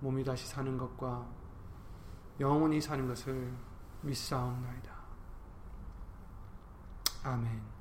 몸이 0.00 0.24
다시 0.24 0.46
사는 0.46 0.76
것과 0.78 1.26
영원히 2.40 2.80
사는 2.80 3.06
것을 3.06 3.52
믿사옵나이다. 4.02 4.92
아멘. 7.24 7.78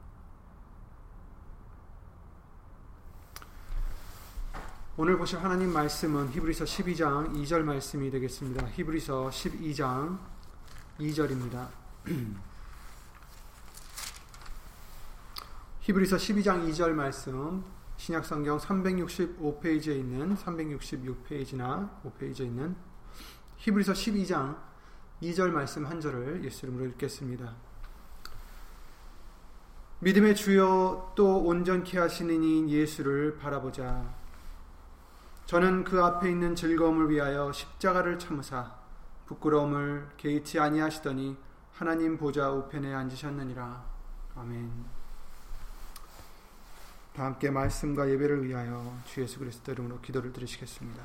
오늘 4.99 5.15
보실 5.15 5.37
하나님 5.37 5.71
말씀은 5.71 6.31
히브리서 6.31 6.65
12장 6.65 7.31
2절 7.35 7.61
말씀이 7.61 8.09
되겠습니다. 8.09 8.67
히브리서 8.69 9.29
12장 9.29 10.17
2절입니다. 10.99 11.67
히브리서 15.81 16.17
12장 16.17 16.67
2절 16.67 16.93
말씀 16.93 17.63
신약성경 17.97 18.57
365페이지에 18.57 19.97
있는 19.97 20.35
366페이지나 20.35 21.89
5페이지에 22.03 22.41
있는 22.41 22.75
히브리서 23.57 23.93
12장 23.93 24.57
2절 25.21 25.49
말씀 25.49 25.85
한 25.85 25.99
절을 25.99 26.43
예수 26.43 26.65
이름으로 26.65 26.85
읽겠습니다. 26.91 27.55
믿음의 29.99 30.35
주여 30.35 31.13
또 31.15 31.43
온전케 31.43 31.97
하시는 31.97 32.43
이 32.43 32.71
예수를 32.71 33.37
바라보자. 33.37 34.13
저는 35.47 35.83
그 35.83 36.03
앞에 36.03 36.29
있는 36.29 36.55
즐거움을 36.55 37.09
위하여 37.09 37.51
십자가를 37.51 38.19
참으사 38.19 38.75
부끄러움을 39.25 40.09
개의치 40.17 40.59
아니하시더니 40.59 41.35
하나님 41.71 42.17
보좌 42.17 42.51
우편에 42.51 42.93
앉으셨느니라. 42.93 43.85
아멘. 44.35 44.96
다 47.17 47.25
함께 47.25 47.49
말씀과 47.49 48.07
예배를 48.11 48.45
위하여 48.45 48.95
주 49.05 49.23
예수 49.23 49.39
그리스도 49.39 49.71
이름으로 49.71 49.99
기도를 50.01 50.31
드리시겠습니다. 50.31 51.03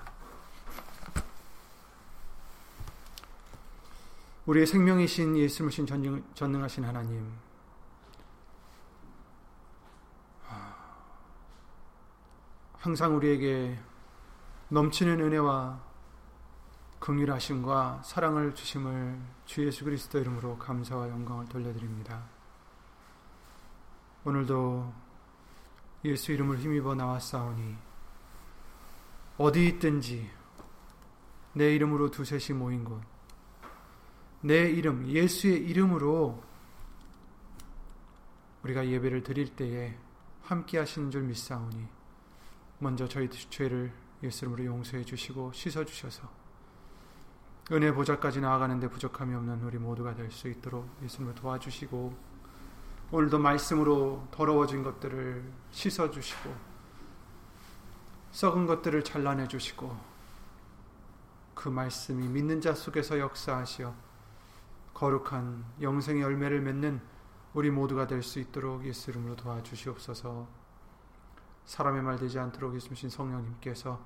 우리의 4.44 4.66
생명이신 4.66 5.38
예수님이신 5.38 5.86
전능, 5.86 6.22
전능 6.34 6.62
하신 6.62 6.84
하나님 6.84 7.32
항상 12.76 13.16
우리에게 13.16 13.78
넘치는 14.68 15.18
은혜와 15.18 15.80
긍휼하심과 16.98 18.02
사랑을 18.04 18.54
주심을 18.54 19.18
주 19.46 19.64
예수 19.64 19.82
그리스도 19.82 20.18
이름으로 20.18 20.58
감사와 20.58 21.08
영광을 21.08 21.48
돌려드립니다. 21.48 22.22
오늘도 24.26 24.92
예수 26.04 26.32
이름을 26.32 26.58
힘입어 26.58 26.94
나왔사오니 26.94 27.76
어디 29.38 29.68
있든지 29.68 30.28
내 31.54 31.74
이름으로 31.74 32.10
두셋이 32.10 32.58
모인 32.58 32.82
곳, 32.84 33.00
내 34.40 34.68
이름 34.70 35.06
예수의 35.06 35.58
이름으로 35.68 36.42
우리가 38.62 38.86
예배를 38.86 39.22
드릴 39.22 39.54
때에 39.54 39.96
함께 40.42 40.78
하시는 40.78 41.10
줄 41.10 41.22
믿사오니 41.22 41.86
먼저 42.78 43.06
저희 43.06 43.28
죄를 43.30 43.92
예수 44.22 44.44
이름으로 44.44 44.64
용서해 44.64 45.04
주시고 45.04 45.52
씻어 45.52 45.84
주셔서 45.84 46.28
은혜 47.70 47.92
보좌까지 47.92 48.40
나아가는데 48.40 48.88
부족함이 48.88 49.34
없는 49.34 49.62
우리 49.62 49.78
모두가 49.78 50.14
될 50.14 50.30
수 50.32 50.48
있도록 50.48 50.88
예수님을 51.04 51.34
도와주시고 51.36 52.31
오늘도 53.14 53.38
말씀으로 53.40 54.26
더러워진 54.30 54.82
것들을 54.82 55.44
씻어 55.70 56.10
주시고 56.10 56.54
썩은 58.30 58.66
것들을 58.66 59.04
잘라내 59.04 59.48
주시고 59.48 59.94
그 61.54 61.68
말씀이 61.68 62.26
믿는 62.26 62.62
자 62.62 62.74
속에서 62.74 63.18
역사하시어 63.18 63.94
거룩한 64.94 65.62
영생의 65.82 66.22
열매를 66.22 66.62
맺는 66.62 67.02
우리 67.52 67.70
모두가 67.70 68.06
될 68.06 68.22
수 68.22 68.38
있도록 68.38 68.86
예수 68.86 69.10
이름으로 69.10 69.36
도와주시옵소서. 69.36 70.48
사람의 71.66 72.02
말 72.02 72.18
되지 72.18 72.38
않도록 72.38 72.74
예수님 72.74 73.10
성령님께서 73.10 74.00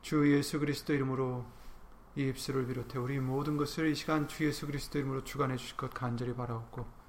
주 0.00 0.34
예수 0.34 0.58
그리스도 0.58 0.94
이름으로 0.94 1.44
이 2.16 2.22
입술을 2.22 2.66
비롯해 2.66 2.98
우리 2.98 3.20
모든 3.20 3.58
것을 3.58 3.88
이 3.88 3.94
시간 3.94 4.26
주 4.28 4.46
예수 4.46 4.66
그리스도 4.66 4.98
이름으로 4.98 5.24
주관해 5.24 5.56
주실 5.56 5.76
것 5.76 5.92
간절히 5.92 6.34
바라옵고 6.34 7.03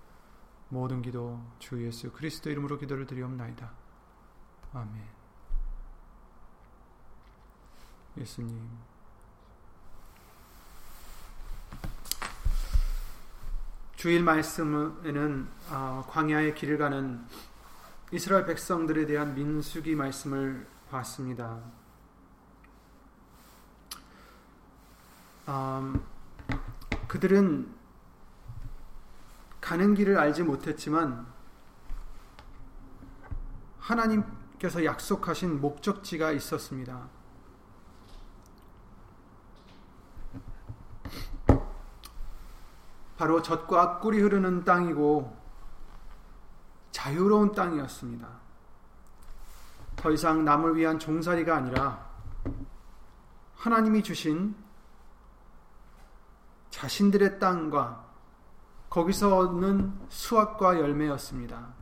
모든 0.69 1.01
기도 1.01 1.41
주 1.59 1.83
예수 1.85 2.11
그리스도 2.11 2.49
이름으로 2.49 2.77
기도를 2.77 3.05
드리옵나이다. 3.05 3.71
아멘. 4.73 5.03
예수님. 8.17 8.69
주일 13.95 14.23
말씀에는 14.23 15.47
어, 15.71 16.05
광야의 16.09 16.55
길을 16.55 16.77
가는 16.77 17.25
이스라엘 18.11 18.45
백성들에 18.45 19.05
대한 19.07 19.33
민수기 19.33 19.95
말씀을 19.95 20.67
봤습니다. 20.89 21.59
음, 25.47 26.05
그들은 27.07 27.74
가는 29.65 29.95
길을 29.95 30.19
알지 30.19 30.43
못했지만 30.43 31.25
하나님께서 33.79 34.85
약속하신 34.85 35.59
목적지가 35.59 36.33
있었습니다. 36.33 37.09
바로 43.17 43.41
젖과 43.41 44.01
꿀이 44.01 44.21
흐르는 44.21 44.65
땅이고 44.65 45.35
자유로운 46.91 47.53
땅이었습니다. 47.53 48.27
더 49.95 50.11
이상 50.11 50.45
남을 50.45 50.75
위한 50.75 50.99
종살이가 50.99 51.55
아니라 51.55 52.07
하나님이 53.55 54.03
주신 54.03 54.55
자신들의 56.69 57.39
땅과 57.39 58.04
거기서 58.95 59.37
얻는 59.37 59.93
수확과 60.07 60.79
열매였습니다. 60.79 61.73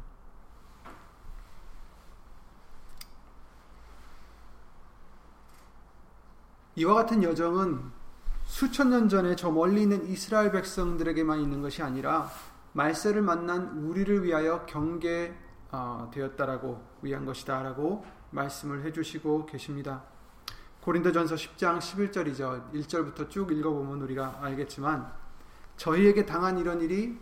이와 6.75 6.95
같은 6.95 7.21
여정은 7.21 7.79
수천 8.45 8.89
년 8.89 9.09
전에 9.09 9.35
저 9.35 9.51
멀리 9.51 9.83
있는 9.83 10.07
이스라엘 10.07 10.51
백성들에게만 10.51 11.39
있는 11.39 11.61
것이 11.61 11.83
아니라 11.83 12.31
말세를 12.71 13.21
만난 13.21 13.85
우리를 13.85 14.23
위하여 14.23 14.65
경계되었다라고 14.65 16.67
어, 16.67 16.97
위한 17.03 17.25
것이다라고 17.25 18.03
말씀을 18.31 18.85
해주시고 18.85 19.45
계십니다. 19.45 20.01
고린도전서 20.81 21.35
10장 21.35 21.77
11절이죠. 21.77 22.73
1절부터 22.73 23.29
쭉 23.29 23.51
읽어보면 23.51 24.01
우리가 24.01 24.39
알겠지만 24.41 25.21
저희에게 25.77 26.25
당한 26.25 26.57
이런 26.57 26.81
일이 26.81 27.17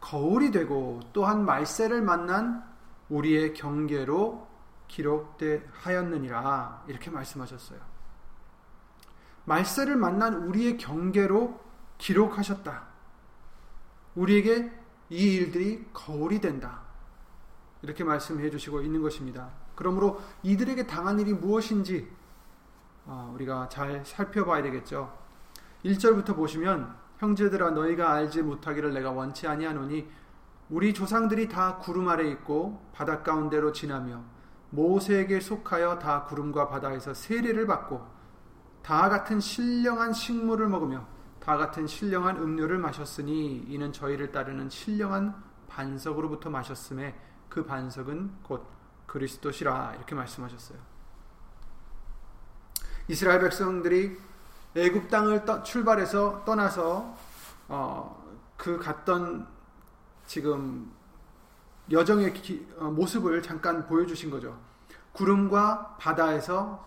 거울이 0.00 0.50
되고 0.50 1.00
또한 1.12 1.44
말세를 1.44 2.02
만난 2.02 2.64
우리의 3.08 3.54
경계로 3.54 4.46
기록되 4.86 5.68
하였느니라 5.72 6.84
이렇게 6.88 7.10
말씀하셨어요. 7.10 7.80
말세를 9.44 9.96
만난 9.96 10.34
우리의 10.34 10.76
경계로 10.76 11.58
기록하셨다. 11.98 12.86
우리에게 14.14 14.72
이 15.10 15.34
일들이 15.34 15.86
거울이 15.92 16.40
된다. 16.40 16.82
이렇게 17.82 18.04
말씀해 18.04 18.50
주시고 18.50 18.82
있는 18.82 19.02
것입니다. 19.02 19.50
그러므로 19.74 20.20
이들에게 20.42 20.86
당한 20.86 21.18
일이 21.20 21.32
무엇인지 21.32 22.10
어, 23.06 23.30
우리가 23.34 23.68
잘 23.68 24.04
살펴봐야 24.04 24.62
되겠죠. 24.62 25.16
1절부터 25.84 26.36
보시면 26.36 26.94
형제들아 27.18 27.70
너희가 27.70 28.12
알지 28.12 28.42
못하기를 28.42 28.94
내가 28.94 29.10
원치 29.10 29.46
아니하노니 29.46 30.08
우리 30.70 30.92
조상들이 30.94 31.48
다 31.48 31.78
구름 31.78 32.08
아래 32.08 32.28
있고 32.30 32.80
바닷 32.92 33.24
가운데로 33.24 33.72
지나며 33.72 34.22
모세에게 34.70 35.40
속하여 35.40 35.98
다 35.98 36.24
구름과 36.24 36.68
바다에서 36.68 37.14
세례를 37.14 37.66
받고 37.66 38.06
다 38.82 39.08
같은 39.08 39.40
신령한 39.40 40.12
식물을 40.12 40.68
먹으며 40.68 41.06
다 41.40 41.56
같은 41.56 41.86
신령한 41.86 42.36
음료를 42.36 42.78
마셨으니 42.78 43.64
이는 43.68 43.92
저희를 43.92 44.30
따르는 44.30 44.68
신령한 44.68 45.34
반석으로부터 45.68 46.50
마셨음에 46.50 47.18
그 47.48 47.64
반석은 47.64 48.42
곧 48.42 48.66
그리스도시라 49.06 49.94
이렇게 49.96 50.14
말씀하셨어요. 50.14 50.78
이스라엘 53.08 53.40
백성들이 53.40 54.18
애굽 54.74 55.08
땅을 55.08 55.44
떠, 55.44 55.62
출발해서 55.62 56.44
떠나서 56.44 57.16
어, 57.68 58.24
그 58.56 58.78
갔던 58.78 59.46
지금 60.26 60.92
여정의 61.90 62.32
기, 62.34 62.66
어, 62.78 62.84
모습을 62.84 63.42
잠깐 63.42 63.86
보여주신 63.86 64.30
거죠. 64.30 64.58
구름과 65.12 65.96
바다에서 65.98 66.86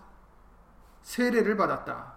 세례를 1.02 1.56
받았다. 1.56 2.14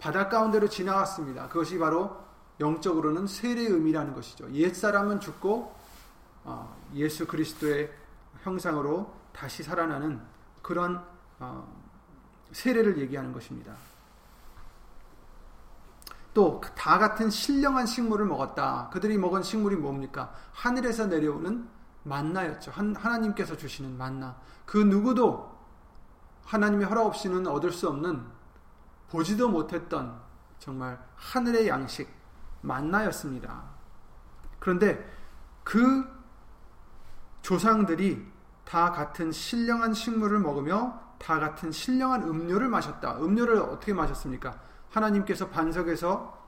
바다 0.00 0.28
가운데로 0.28 0.68
지나갔습니다. 0.68 1.48
그것이 1.48 1.78
바로 1.78 2.16
영적으로는 2.58 3.26
세례의 3.26 3.68
의미라는 3.68 4.14
것이죠. 4.14 4.50
옛 4.52 4.74
사람은 4.74 5.20
죽고 5.20 5.74
어, 6.44 6.76
예수 6.94 7.26
그리스도의 7.26 7.92
형상으로 8.42 9.12
다시 9.32 9.62
살아나는 9.62 10.20
그런 10.60 11.04
어, 11.38 11.66
세례를 12.52 12.98
얘기하는 12.98 13.32
것입니다. 13.32 13.74
또 16.34 16.60
다 16.74 16.98
같은 16.98 17.30
신령한 17.30 17.86
식물을 17.86 18.26
먹었다. 18.26 18.88
그들이 18.92 19.18
먹은 19.18 19.42
식물이 19.42 19.76
뭡니까? 19.76 20.32
하늘에서 20.52 21.06
내려오는 21.06 21.68
만나였죠. 22.04 22.72
하나님께서 22.72 23.56
주시는 23.56 23.96
만나. 23.96 24.36
그 24.66 24.78
누구도 24.78 25.52
하나님의 26.44 26.86
허락 26.86 27.06
없이는 27.06 27.46
얻을 27.46 27.70
수 27.70 27.88
없는 27.88 28.24
보지도 29.10 29.48
못했던 29.48 30.20
정말 30.58 30.98
하늘의 31.16 31.68
양식 31.68 32.08
만나였습니다. 32.62 33.62
그런데 34.58 35.08
그 35.62 36.04
조상들이 37.42 38.26
다 38.64 38.90
같은 38.90 39.32
신령한 39.32 39.92
식물을 39.92 40.38
먹으며 40.40 41.00
다 41.18 41.38
같은 41.38 41.70
신령한 41.70 42.22
음료를 42.22 42.68
마셨다. 42.68 43.18
음료를 43.18 43.56
어떻게 43.58 43.92
마셨습니까? 43.92 44.58
하나님께서 44.92 45.48
반석에서 45.48 46.40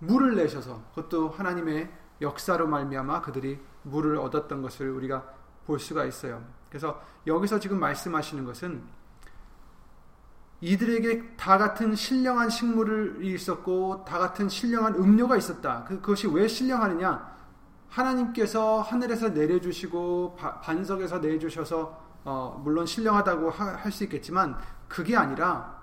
물을 0.00 0.34
내셔서 0.36 0.82
그것도 0.94 1.30
하나님의 1.30 1.90
역사로 2.20 2.66
말미암아 2.66 3.22
그들이 3.22 3.58
물을 3.82 4.16
얻었던 4.18 4.62
것을 4.62 4.90
우리가 4.90 5.24
볼 5.66 5.78
수가 5.78 6.04
있어요. 6.04 6.44
그래서 6.68 7.00
여기서 7.26 7.58
지금 7.60 7.78
말씀하시는 7.80 8.44
것은 8.44 8.82
이들에게 10.60 11.36
다 11.36 11.58
같은 11.58 11.94
신령한 11.94 12.48
식물이 12.50 13.34
있었고 13.34 14.04
다 14.06 14.18
같은 14.18 14.48
신령한 14.48 14.94
음료가 14.94 15.36
있었다. 15.36 15.84
그, 15.84 16.00
그것이 16.00 16.26
왜 16.28 16.48
신령하느냐? 16.48 17.34
하나님께서 17.88 18.80
하늘에서 18.80 19.28
내려주시고 19.28 20.36
반석에서 20.62 21.18
내주셔서 21.18 22.02
어, 22.24 22.60
물론 22.64 22.86
신령하다고 22.86 23.50
할 23.50 23.92
수 23.92 24.04
있겠지만 24.04 24.58
그게 24.88 25.16
아니라 25.16 25.82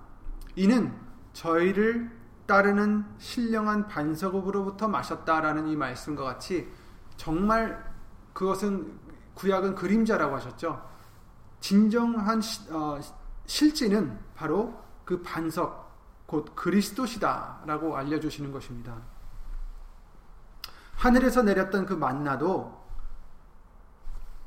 이는 0.56 0.94
저희를 1.34 2.12
따르는 2.46 3.06
신령한 3.18 3.88
반석으로부터 3.88 4.88
마셨다라는 4.88 5.68
이 5.68 5.76
말씀과 5.76 6.24
같이 6.24 6.70
정말 7.16 7.92
그것은 8.34 9.00
구약은 9.36 9.76
그림자라고 9.76 10.36
하셨죠. 10.36 10.90
진정한 11.60 12.42
시, 12.42 12.72
어, 12.72 13.00
실제는 13.46 14.20
바로 14.36 14.74
그 15.06 15.22
반석 15.22 15.92
곧 16.26 16.56
그리스도시다라고 16.56 17.96
알려주시는 17.96 18.52
것입니다. 18.52 18.98
하늘에서 20.96 21.42
내렸던 21.42 21.86
그 21.86 21.94
만나도 21.94 22.80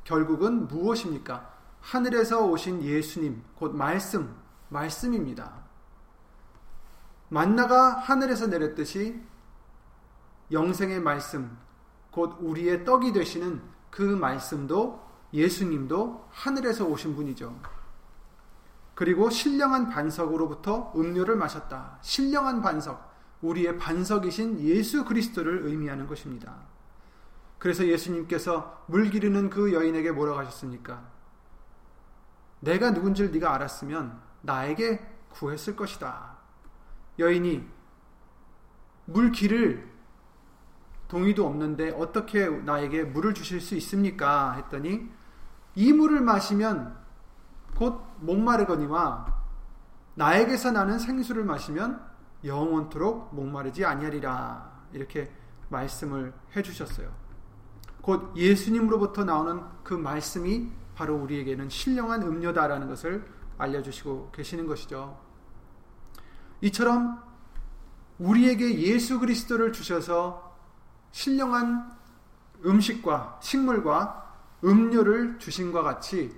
결국은 0.05 0.69
무엇입니까? 0.69 1.53
하늘에서 1.81 2.47
오신 2.47 2.83
예수님 2.83 3.43
곧 3.57 3.75
말씀 3.75 4.35
말씀입니다. 4.69 5.64
만나가 7.35 7.97
하늘에서 7.99 8.47
내렸듯이 8.47 9.21
영생의 10.53 11.01
말씀, 11.01 11.59
곧 12.13 12.37
우리의 12.39 12.85
떡이 12.85 13.13
되시는 13.13 13.61
그 13.91 14.03
말씀도 14.03 15.05
예수님도 15.33 16.29
하늘에서 16.31 16.85
오신 16.85 17.17
분이죠. 17.17 17.61
그리고 18.95 19.31
신령한 19.31 19.89
반석으로부터 19.89 20.93
음료를 20.95 21.35
마셨다. 21.35 21.99
신령한 22.03 22.63
반석, 22.63 23.13
우리의 23.43 23.79
반석이신 23.79 24.61
예수 24.61 25.05
그리스도를 25.05 25.67
의미하는 25.67 26.07
것입니다. 26.07 26.55
그래서 27.59 27.85
예수님께서 27.85 28.85
물 28.87 29.11
기르는 29.11 29.51
그 29.51 29.73
여인에게 29.73 30.13
뭐라고 30.13 30.39
하셨습니까? 30.39 31.03
내가 32.61 32.93
누군지를 32.93 33.33
네가 33.33 33.53
알았으면 33.55 34.21
나에게 34.43 35.05
구했을 35.31 35.75
것이다. 35.75 36.44
여인이 37.19 37.67
물 39.07 39.33
길을 39.33 39.95
동의도 41.09 41.47
없는데 41.47 41.91
어떻게 41.91 42.49
나에게 42.49 43.05
물을 43.05 43.35
주실 43.35 43.61
수 43.61 43.75
있습니까? 43.77 44.53
했더니 44.55 45.09
이 45.75 45.93
물을 45.93 46.21
마시면 46.21 46.97
곧 47.77 48.01
목마르거니와 48.21 49.43
나에게서 50.15 50.71
나는 50.73 50.99
생수를 50.99 51.45
마시면 51.45 52.01
영원토록 52.45 53.35
목마르지 53.35 53.85
아니하리라 53.85 54.73
이렇게 54.93 55.31
말씀을 55.69 56.33
해주셨어요. 56.55 57.13
곧 58.01 58.37
예수님으로부터 58.37 59.25
나오는 59.25 59.63
그 59.83 59.95
말씀이 59.95 60.71
바로 60.95 61.17
우리에게는 61.17 61.69
신령한 61.69 62.23
음료다라는 62.23 62.87
것을 62.89 63.25
알려주시고 63.59 64.31
계시는 64.33 64.67
것이죠. 64.67 65.24
이처럼 66.65 67.23
우리에게 68.19 68.79
예수 68.81 69.21
그리스도를 69.21 69.75
주셔서 69.75 70.57
신령한 71.13 71.93
음식과 72.65 73.39
식물과 73.43 74.35
음료를 74.65 75.39
주신과 75.39 75.83
같이 75.83 76.35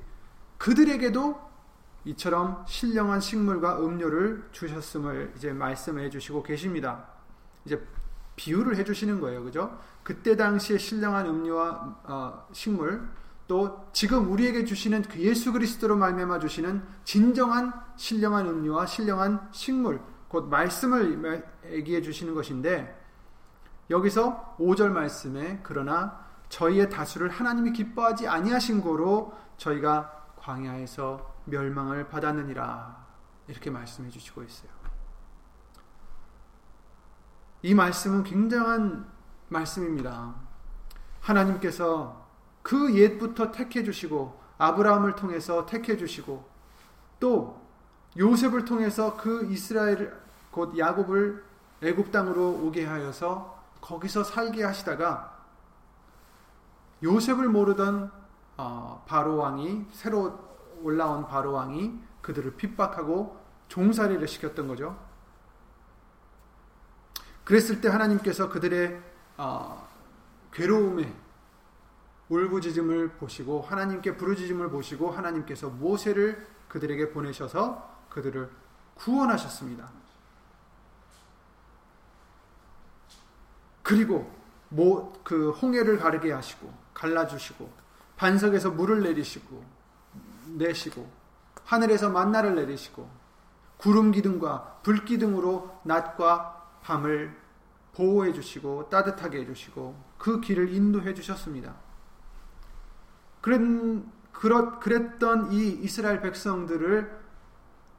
그들에게도 0.59 1.47
이처럼 2.07 2.65
신령한 2.67 3.21
식물과 3.21 3.79
음료를 3.79 4.49
주셨음을 4.51 5.35
이제 5.37 5.53
말씀해 5.53 6.11
주시고 6.11 6.43
계십니다. 6.43 7.07
이제 7.65 7.87
비유를 8.35 8.77
해 8.77 8.85
주시는 8.85 9.21
거예요. 9.21 9.45
그죠? 9.45 9.79
그때 10.03 10.35
당시에 10.35 10.77
신령한 10.77 11.27
음료와 11.27 12.01
어, 12.03 12.49
식물 12.53 13.09
또 13.47 13.89
지금 13.93 14.33
우리에게 14.33 14.65
주시는 14.65 15.03
그 15.03 15.21
예수 15.21 15.53
그리스도로 15.53 15.97
말미암아 15.97 16.41
주시는 16.41 16.83
진정한 17.05 17.73
신령한 17.95 18.47
음료와 18.47 18.87
신령한 18.87 19.49
식물 19.53 20.01
곧 20.29 20.49
말씀을 20.49 21.47
얘기해 21.71 22.03
주시는 22.03 22.35
것인데 22.35 23.01
여기서 23.91 24.57
5절 24.59 24.89
말씀에 24.91 25.61
그러나 25.63 26.27
저희의 26.49 26.91
다수를 26.91 27.29
하나님이 27.29 27.73
기뻐하지 27.73 28.29
아니하신 28.29 28.83
거로 28.83 29.33
저희가 29.57 30.27
광야에서 30.39 31.35
멸망을 31.45 32.09
받았느니라 32.09 33.07
이렇게 33.49 33.71
말씀해 33.71 34.11
주시고 34.11 34.43
있어요. 34.43 34.71
이 37.63 37.75
말씀은 37.75 38.25
굉장한 38.25 39.11
말씀입니다. 39.49 40.35
하나님께서 41.21 42.29
그 42.63 42.95
옛부터 42.95 43.51
택해 43.53 43.83
주시고 43.85 44.41
아브라함을 44.59 45.15
통해서 45.15 45.67
택해 45.67 45.97
주시고 45.97 46.49
또 47.21 47.66
요셉을 48.17 48.65
통해서 48.65 49.17
그 49.17 49.47
이스라엘 49.51 50.13
곧 50.51 50.77
야곱을 50.79 51.45
애굽 51.83 52.11
땅으로 52.11 52.51
오게 52.63 52.87
하여서 52.87 53.63
거기서 53.81 54.25
살게 54.25 54.65
하시다가 54.65 55.37
요셉을 57.03 57.49
모르던 57.49 58.11
어, 58.57 59.05
바로 59.07 59.37
왕이 59.37 59.87
새로 59.93 60.39
올라온 60.83 61.27
바로 61.27 61.53
왕이 61.53 62.01
그들을 62.23 62.57
핍박하고 62.57 63.39
종살이를 63.69 64.27
시켰던 64.27 64.67
거죠. 64.67 64.99
그랬을 67.45 67.81
때 67.81 67.89
하나님께서 67.89 68.49
그들의 68.49 69.01
어, 69.37 69.87
괴로움에 70.53 71.15
울부짖음을 72.29 73.11
보시고 73.11 73.61
하나님께 73.61 74.17
부르짖음을 74.17 74.71
보시고 74.71 75.11
하나님께서 75.11 75.69
모세를 75.69 76.47
그들에게 76.69 77.11
보내셔서 77.11 77.96
그들을 78.17 78.51
구원하셨습니다. 78.95 79.91
그리고 83.83 84.35
모, 84.71 85.13
그 85.23 85.51
홍해를 85.51 85.99
가르게 85.99 86.33
하시고 86.33 86.73
갈라주시고 86.95 87.71
반석에서 88.17 88.71
물을 88.71 89.03
내리시고 89.03 89.63
내시고 90.47 91.09
하늘에서 91.67 92.09
만나를 92.09 92.55
내리시고 92.55 93.09
구름 93.77 94.13
기둥과 94.13 94.81
불 94.83 95.05
기둥으로 95.05 95.81
낮과 95.85 96.81
밤을 96.83 97.37
보호해 97.93 98.33
주시고 98.33 98.89
따뜻하게 98.89 99.41
해 99.41 99.47
주시고 99.47 99.95
그 100.17 100.41
길을 100.41 100.73
인도해 100.73 101.13
주셨습니다. 101.13 101.75
그런 103.43 104.11
그랬던 104.81 105.53
이 105.53 105.69
이스라엘 105.83 106.23
백성들을 106.23 107.26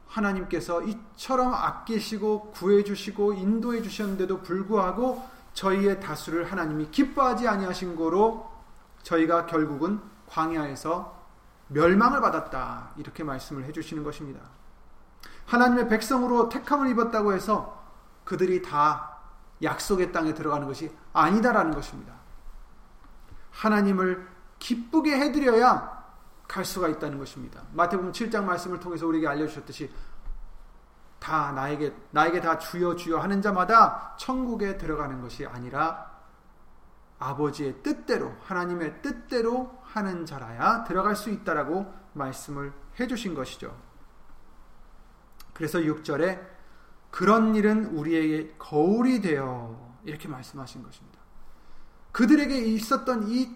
하나님께서 0.08 0.82
이처럼 0.84 1.54
아끼시고 1.54 2.52
구해 2.52 2.84
주시고 2.84 3.34
인도해 3.34 3.82
주셨는데도 3.82 4.42
불구하고 4.42 5.24
저희의 5.54 6.00
다수를 6.00 6.52
하나님이 6.52 6.92
기뻐하지 6.92 7.48
아니하신 7.48 7.96
거로 7.96 8.50
저희가 9.04 9.46
결국은 9.46 10.00
광야에서 10.28 11.18
멸망을 11.70 12.22
받았다. 12.22 12.92
이렇게 12.98 13.24
말씀을 13.24 13.66
해 13.66 13.72
주시는 13.72 14.04
것입니다. 14.04 14.40
하나님의 15.46 15.90
백성으로 15.90 16.50
택함을 16.50 16.90
입었다고 16.90 17.34
해서 17.34 17.84
그들이 18.24 18.62
다 18.62 19.18
약속의 19.64 20.12
땅에 20.12 20.34
들어가는 20.34 20.68
것이 20.68 20.92
아니다라는 21.14 21.74
것입니다. 21.74 22.14
하나님을 23.52 24.28
기쁘게 24.60 25.18
해드려야 25.18 25.97
갈 26.48 26.64
수가 26.64 26.88
있다는 26.88 27.18
것입니다. 27.18 27.64
마태복음 27.74 28.12
7장 28.12 28.44
말씀을 28.44 28.80
통해서 28.80 29.06
우리에게 29.08 29.28
알려주셨듯이 29.28 29.92
다 31.20 31.52
나에게 31.52 31.94
나에게 32.12 32.42
다 32.42 32.58
주여 32.58 32.96
주여 32.96 33.20
하는 33.20 33.42
자마다 33.42 34.16
천국에 34.18 34.78
들어가는 34.78 35.22
것이 35.22 35.46
아니라 35.46 36.18
아버지의 37.20 37.82
뜻대로 37.82 38.34
하나님의 38.44 39.02
뜻대로 39.02 39.78
하는 39.84 40.26
자라야 40.26 40.84
들어갈 40.84 41.16
수 41.16 41.30
있다라고 41.30 41.92
말씀을 42.14 42.72
해 43.00 43.08
주신 43.08 43.34
것이죠. 43.34 43.76
그래서 45.54 45.80
6절에 45.80 46.40
그런 47.10 47.56
일은 47.56 47.88
우리에게 47.88 48.56
거울이 48.60 49.22
되어 49.22 49.98
이렇게 50.04 50.28
말씀하신 50.28 50.84
것입니다. 50.84 51.20
그들에게 52.12 52.56
있었던 52.58 53.28
이 53.28 53.56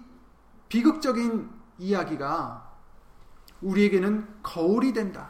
비극적인 0.67 1.49
이야기가 1.77 2.70
우리에게는 3.61 4.27
거울이 4.43 4.93
된다. 4.93 5.29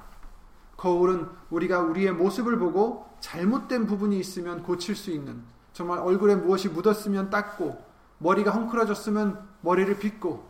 거울은 0.77 1.27
우리가 1.49 1.79
우리의 1.79 2.13
모습을 2.13 2.57
보고 2.57 3.09
잘못된 3.19 3.85
부분이 3.85 4.19
있으면 4.19 4.63
고칠 4.63 4.95
수 4.95 5.11
있는 5.11 5.43
정말 5.73 5.99
얼굴에 5.99 6.35
무엇이 6.35 6.69
묻었으면 6.69 7.29
닦고 7.29 7.83
머리가 8.17 8.51
헝클어졌으면 8.51 9.47
머리를 9.61 9.97
빗고 9.99 10.49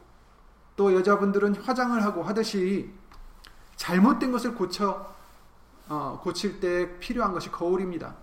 또 0.76 0.94
여자분들은 0.94 1.56
화장을 1.56 2.02
하고 2.04 2.24
하듯이 2.24 2.94
잘못된 3.76 4.32
것을 4.32 4.56
고쳐 4.56 5.14
어, 5.90 6.20
고칠 6.24 6.60
때 6.60 6.98
필요한 7.00 7.34
것이 7.34 7.52
거울입니다. 7.52 8.16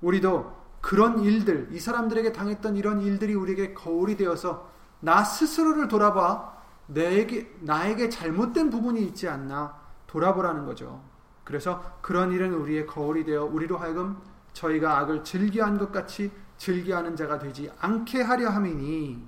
우리도 0.00 0.56
그런 0.80 1.20
일들, 1.20 1.68
이 1.70 1.78
사람들에게 1.78 2.32
당했던 2.32 2.76
이런 2.76 3.00
일들이 3.00 3.34
우리에게 3.34 3.72
거울이 3.72 4.16
되어서 4.16 4.68
나 4.98 5.22
스스로를 5.22 5.86
돌아봐 5.86 6.60
내게, 6.92 7.54
나에게 7.60 8.08
잘못된 8.08 8.70
부분이 8.70 9.02
있지 9.02 9.28
않나 9.28 9.80
돌아보라는 10.06 10.66
거죠. 10.66 11.02
그래서 11.44 11.98
그런 12.00 12.32
일은 12.32 12.54
우리의 12.54 12.86
거울이 12.86 13.24
되어 13.24 13.44
우리로 13.44 13.76
하여금 13.78 14.20
저희가 14.52 14.98
악을 14.98 15.24
즐겨한 15.24 15.78
것 15.78 15.90
같이 15.90 16.30
즐겨하는 16.56 17.16
자가 17.16 17.38
되지 17.38 17.70
않게 17.80 18.22
하려 18.22 18.50
함이니 18.50 19.26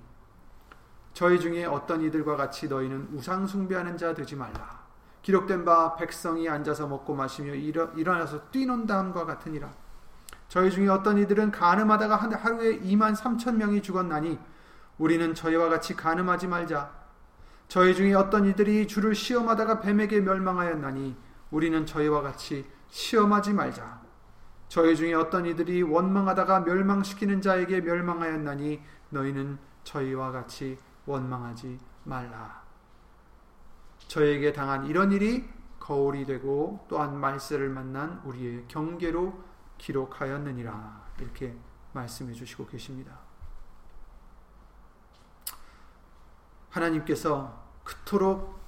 저희 1.12 1.40
중에 1.40 1.64
어떤 1.64 2.02
이들과 2.02 2.36
같이 2.36 2.68
너희는 2.68 3.08
우상 3.12 3.46
숭배하는 3.46 3.96
자 3.96 4.14
되지 4.14 4.36
말라. 4.36 4.84
기록된 5.22 5.64
바 5.64 5.96
백성이 5.96 6.48
앉아서 6.48 6.86
먹고 6.86 7.14
마시며 7.14 7.54
일어, 7.54 7.86
일어나서 7.96 8.50
뛰논다 8.50 8.98
함과 8.98 9.24
같으니라. 9.24 9.72
저희 10.48 10.70
중에 10.70 10.88
어떤 10.88 11.18
이들은 11.18 11.50
가늠하다가 11.50 12.16
하루에 12.16 12.80
2만 12.80 13.16
3천 13.16 13.54
명이 13.56 13.80
죽었나니 13.80 14.38
우리는 14.98 15.34
저희와 15.34 15.68
같이 15.70 15.96
가늠하지 15.96 16.46
말자. 16.48 17.03
저희 17.68 17.94
중에 17.94 18.14
어떤 18.14 18.46
이들이 18.46 18.86
주를 18.86 19.14
시험하다가 19.14 19.80
뱀에게 19.80 20.20
멸망하였나니 20.20 21.16
우리는 21.50 21.86
저희와 21.86 22.22
같이 22.22 22.64
시험하지 22.88 23.52
말자. 23.52 24.02
저희 24.68 24.96
중에 24.96 25.14
어떤 25.14 25.46
이들이 25.46 25.82
원망하다가 25.82 26.60
멸망시키는 26.60 27.40
자에게 27.40 27.80
멸망하였나니 27.80 28.80
너희는 29.10 29.58
저희와 29.84 30.32
같이 30.32 30.78
원망하지 31.06 31.78
말라. 32.04 32.62
저에게 34.08 34.52
당한 34.52 34.86
이런 34.86 35.12
일이 35.12 35.44
거울이 35.78 36.24
되고 36.24 36.84
또한 36.88 37.18
말세를 37.18 37.68
만난 37.68 38.20
우리의 38.24 38.64
경계로 38.68 39.42
기록하였느니라. 39.78 41.04
이렇게 41.20 41.54
말씀해 41.92 42.32
주시고 42.32 42.66
계십니다. 42.66 43.23
하나님께서 46.74 47.62
그토록 47.84 48.58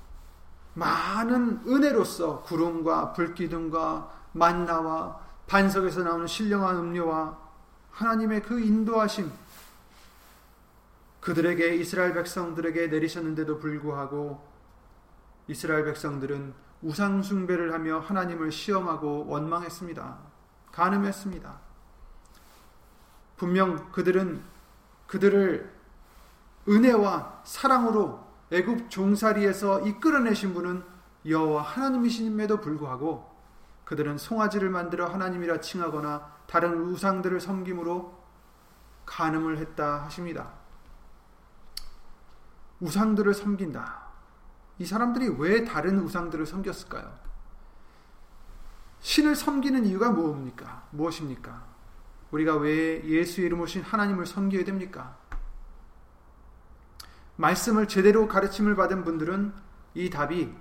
많은 0.75 1.63
은혜로서 1.67 2.43
구름과 2.43 3.13
불기둥과 3.13 4.13
만나와 4.33 5.21
반석에서 5.47 6.03
나오는 6.03 6.27
신령한 6.27 6.77
음료와 6.77 7.39
하나님의 7.91 8.43
그 8.43 8.61
인도하심 8.61 9.31
그들에게 11.21 11.77
이스라엘 11.77 12.15
백성들에게 12.15 12.89
내리셨는데도 12.89 13.59
불구하고 13.59 14.47
이스라엘 15.49 15.85
백성들은 15.85 16.55
우상 16.83 17.23
숭배를 17.23 17.73
하며 17.73 17.99
하나님을 17.99 18.53
시험하고 18.53 19.27
원망했습니다. 19.27 20.19
간음했습니다. 20.73 21.59
분명 23.37 23.91
그들은 23.93 24.43
그들을 25.07 25.76
은혜와 26.69 27.43
사랑으로 27.45 28.25
애굽 28.51 28.91
종살이에서 28.91 29.81
이끌어내신 29.81 30.55
분은 30.55 30.85
여호와 31.27 31.63
하나님이심에도 31.63 32.61
불구하고 32.61 33.35
그들은 33.85 34.19
송아지를 34.19 34.71
만들어 34.71 35.07
하나님이라 35.07 35.61
칭하거나 35.61 36.37
다른 36.47 36.81
우상들을 36.81 37.41
섬김으로 37.41 38.17
간음을 39.07 39.59
했다 39.59 40.05
하십니다. 40.05 40.53
우상들을 42.81 43.33
섬긴다. 43.33 44.07
이 44.79 44.85
사람들이 44.85 45.37
왜 45.39 45.65
다른 45.65 45.99
우상들을 46.01 46.45
섬겼을까요? 46.47 47.27
신을 49.01 49.37
섬기는 49.37 49.87
이유가 49.87 50.11
무엇입니까? 50.11 50.89
무엇입니까? 50.91 51.65
우리가 52.33 52.57
왜 52.57 53.05
예수 53.05 53.41
이름 53.41 53.61
오신 53.61 53.83
하나님을 53.83 54.27
섬겨야 54.27 54.65
됩니까? 54.65 55.17
말씀을 57.37 57.87
제대로 57.89 58.29
가르침을 58.29 58.77
받은 58.77 59.05
분들은 59.05 59.53
이 59.95 60.11
답이 60.11 60.55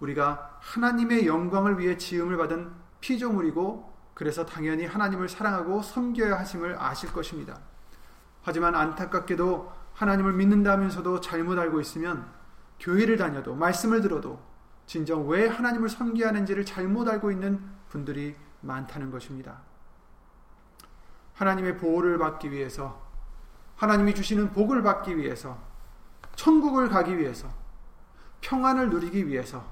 우리가 0.00 0.58
하나님의 0.60 1.26
영광을 1.26 1.78
위해 1.78 1.96
지음을 1.96 2.36
받은 2.36 2.70
피조물이고 3.00 3.96
그래서 4.14 4.44
당연히 4.44 4.84
하나님을 4.84 5.28
사랑하고 5.28 5.82
섬겨야 5.82 6.38
하심을 6.38 6.76
아실 6.78 7.12
것입니다. 7.12 7.60
하지만 8.42 8.74
안타깝게도 8.74 9.72
하나님을 9.94 10.32
믿는다면서도 10.32 11.20
잘못 11.20 11.58
알고 11.58 11.80
있으면 11.80 12.28
교회를 12.80 13.16
다녀도 13.16 13.54
말씀을 13.54 14.00
들어도 14.00 14.40
진정 14.86 15.28
왜 15.28 15.46
하나님을 15.46 15.88
섬겨야 15.88 16.28
하는지를 16.28 16.64
잘못 16.64 17.08
알고 17.08 17.30
있는 17.30 17.60
분들이 17.88 18.34
많다는 18.60 19.10
것입니다. 19.10 19.60
하나님의 21.34 21.76
보호를 21.76 22.18
받기 22.18 22.50
위해서 22.50 23.06
하나님이 23.76 24.14
주시는 24.14 24.52
복을 24.52 24.82
받기 24.82 25.16
위해서 25.16 25.67
천국을 26.38 26.88
가기 26.88 27.18
위해서 27.18 27.48
평안을 28.40 28.90
누리기 28.90 29.26
위해서 29.26 29.66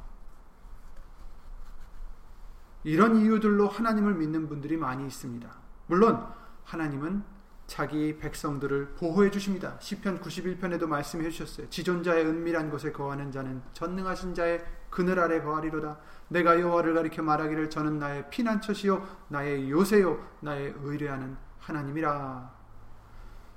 이런 2.82 3.16
이유들로 3.16 3.68
하나님을 3.68 4.14
믿는 4.14 4.48
분들이 4.48 4.76
많이 4.76 5.06
있습니다. 5.06 5.48
물론 5.86 6.26
하나님은 6.64 7.22
자기 7.68 8.18
백성들을 8.18 8.94
보호해 8.96 9.30
주십니다. 9.30 9.76
시편 9.78 10.20
91편에도 10.20 10.86
말씀해 10.86 11.30
주셨어요. 11.30 11.70
지존자의 11.70 12.26
은밀한 12.26 12.70
곳에 12.70 12.90
거하는 12.90 13.30
자는 13.30 13.62
전능하신 13.72 14.34
자의 14.34 14.64
그늘 14.90 15.20
아래 15.20 15.40
거하리로다. 15.40 15.98
내가 16.28 16.60
여호와를 16.60 16.94
가리켜 16.94 17.22
말하기를 17.22 17.70
저는 17.70 18.00
나의 18.00 18.28
피난처시요 18.30 19.06
나의 19.28 19.70
요새요 19.70 20.18
나의 20.40 20.74
의뢰하는 20.82 21.36
하나님이라 21.60 22.55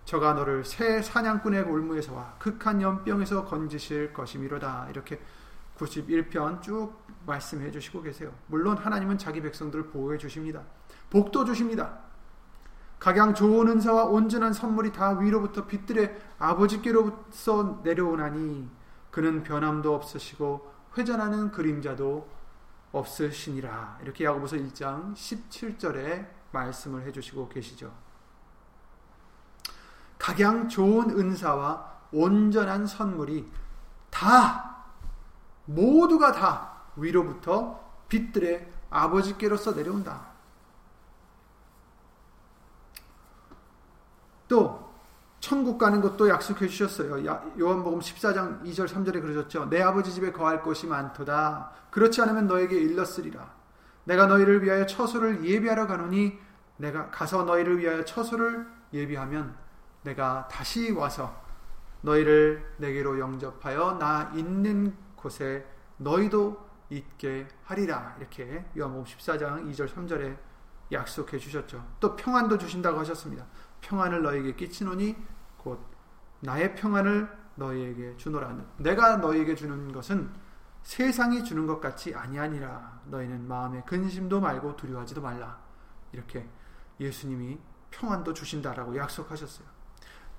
저가 0.10 0.34
너를 0.34 0.66
새 0.66 1.04
사냥꾼의 1.04 1.62
올무에서와 1.66 2.38
극한 2.40 2.82
연병에서 2.82 3.46
건지실 3.46 4.12
것이미로다 4.12 4.88
이렇게 4.90 5.22
91편 5.78 6.64
쭉 6.64 6.94
말씀해 7.28 7.70
주시고 7.70 8.02
계세요. 8.02 8.34
물론 8.48 8.76
하나님은 8.76 9.20
자기 9.20 9.40
백성들을 9.40 9.90
보호해 9.92 10.18
주십니다. 10.18 10.64
복도 11.12 11.46
주십니다. 11.46 12.00
각양 12.98 13.36
좋은 13.36 13.68
은사와 13.68 14.06
온전한 14.06 14.52
선물이 14.52 14.94
다 14.94 15.12
위로부터 15.12 15.68
빛들의 15.68 16.20
아버지께로부터 16.40 17.82
내려오나니 17.84 18.68
그는 19.12 19.44
변함도 19.44 19.94
없으시고 19.94 20.74
회전하는 20.98 21.52
그림자도 21.52 22.28
없으시니라. 22.94 24.00
이렇게 24.02 24.26
야고보서 24.26 24.56
1장 24.56 25.14
17절에 25.14 26.28
말씀을 26.52 27.04
해 27.04 27.12
주시고 27.12 27.48
계시죠. 27.50 28.09
각양 30.20 30.70
좋은 30.70 31.10
은사와 31.18 31.90
온전한 32.12 32.86
선물이 32.86 33.52
다 34.12 34.84
모두가 35.66 36.32
다 36.34 36.74
위로부터 36.96 37.80
빛들의 38.10 38.70
아버지께로서 38.90 39.74
내려온다. 39.74 40.28
또 44.48 44.90
천국 45.40 45.78
가는 45.78 46.02
것도 46.02 46.28
약속해 46.28 46.68
주셨어요. 46.68 47.24
요한복음 47.58 48.00
14장 48.00 48.64
2절 48.64 48.88
3절에 48.88 49.22
그러셨죠. 49.22 49.70
내 49.70 49.82
아버지 49.82 50.12
집에 50.12 50.32
거할 50.32 50.62
곳이 50.62 50.86
많도다. 50.88 51.72
그렇지 51.92 52.22
않으면 52.22 52.48
너에게 52.48 52.76
일렀으리라. 52.78 53.54
내가 54.04 54.26
너희를 54.26 54.64
위하여 54.64 54.86
처소를 54.86 55.46
예비하러 55.46 55.88
가노니 55.88 56.38
내가 56.78 57.10
가서 57.12 57.44
너희를 57.44 57.78
위하여 57.78 58.04
처소를 58.04 58.68
예비하면 58.92 59.56
내가 60.04 60.48
다시 60.48 60.92
와서 60.92 61.42
너희를 62.02 62.76
내게로 62.78 63.20
영접하여 63.20 63.98
나 64.00 64.32
있는 64.34 64.96
곳에 65.16 65.66
너희도 65.98 66.70
있게 66.90 67.48
하리라. 67.64 68.16
이렇게 68.20 68.66
요한복음 68.78 69.06
14장 69.06 69.72
2절 69.72 69.88
3절에 69.94 70.38
약속해 70.92 71.38
주셨죠. 71.38 71.86
또 72.00 72.16
평안도 72.16 72.58
주신다고 72.58 73.00
하셨습니다. 73.00 73.46
평안을 73.82 74.24
너에게 74.24 74.56
끼치노니 74.56 75.16
곧 75.58 75.80
나의 76.40 76.76
평안을 76.76 77.38
너희에게 77.56 78.16
주노라. 78.18 78.56
내가 78.78 79.18
너희에게 79.18 79.54
주는 79.56 79.92
것은 79.92 80.32
세상이 80.84 81.44
주는 81.44 81.68
것 81.68 81.80
같이 81.80 82.16
아니하니라. 82.16 83.02
너희는 83.08 83.48
마음에 83.48 83.84
근심도 83.86 84.40
말고 84.40 84.78
두려워하지도 84.78 85.22
말라. 85.22 85.60
이렇게 86.14 86.48
예수님이 87.00 87.60
평안도 87.92 88.34
주신다라고 88.34 88.96
약속하셨어요. 88.98 89.79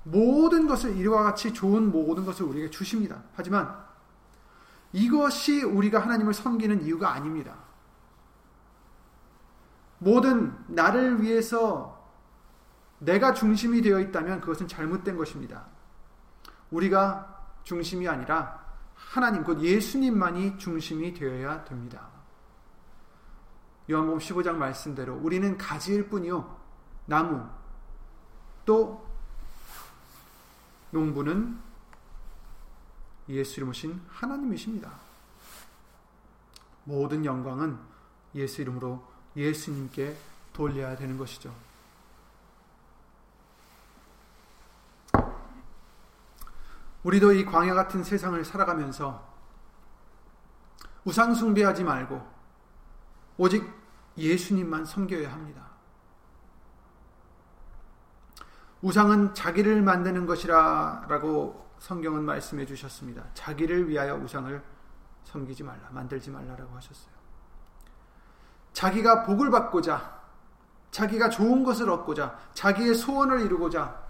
모든 0.02 0.66
것을 0.66 0.96
이와 0.96 1.22
같이 1.22 1.52
좋은 1.52 1.90
모든 1.90 2.24
것을 2.24 2.46
우리에게 2.46 2.70
주십니다. 2.70 3.22
하지만 3.34 3.76
이것이 4.92 5.62
우리가 5.62 6.00
하나님을 6.00 6.34
섬기는 6.34 6.82
이유가 6.82 7.12
아닙니다. 7.12 7.54
모든 9.98 10.56
나를 10.66 11.22
위해서 11.22 12.00
내가 12.98 13.32
중심이 13.32 13.82
되어 13.82 14.00
있다면 14.00 14.40
그것은 14.40 14.68
잘못된 14.68 15.16
것입니다. 15.16 15.66
우리가 16.70 17.40
중심이 17.62 18.08
아니라 18.08 18.60
하나님, 18.94 19.42
곧 19.44 19.60
예수님만이 19.60 20.58
중심이 20.58 21.12
되어야 21.12 21.64
됩니다. 21.64 22.08
요한복음 23.90 24.18
15장 24.18 24.54
말씀대로 24.54 25.16
우리는 25.16 25.58
가지일 25.58 26.08
뿐이요. 26.08 26.56
나무, 27.06 27.44
또 28.64 29.09
농부는 30.90 31.58
예수 33.28 33.60
이름으신 33.60 34.00
하나님이십니다. 34.08 34.90
모든 36.84 37.24
영광은 37.24 37.78
예수 38.34 38.62
이름으로 38.62 39.04
예수님께 39.36 40.16
돌려야 40.52 40.96
되는 40.96 41.16
것이죠. 41.16 41.54
우리도 47.02 47.32
이 47.32 47.44
광야 47.44 47.74
같은 47.74 48.04
세상을 48.04 48.44
살아가면서 48.44 49.26
우상 51.04 51.34
숭배하지 51.34 51.84
말고 51.84 52.20
오직 53.38 53.64
예수님만 54.18 54.84
섬겨야 54.84 55.32
합니다. 55.32 55.69
우상은 58.82 59.34
자기를 59.34 59.82
만드는 59.82 60.26
것이라 60.26 61.06
라고 61.08 61.70
성경은 61.78 62.24
말씀해 62.24 62.66
주셨습니다. 62.66 63.24
자기를 63.34 63.88
위하여 63.88 64.16
우상을 64.16 64.62
섬기지 65.24 65.62
말라, 65.64 65.88
만들지 65.90 66.30
말라라고 66.30 66.74
하셨어요. 66.76 67.12
자기가 68.72 69.24
복을 69.24 69.50
받고자, 69.50 70.20
자기가 70.90 71.28
좋은 71.30 71.62
것을 71.64 71.90
얻고자, 71.90 72.38
자기의 72.54 72.94
소원을 72.94 73.42
이루고자 73.42 74.00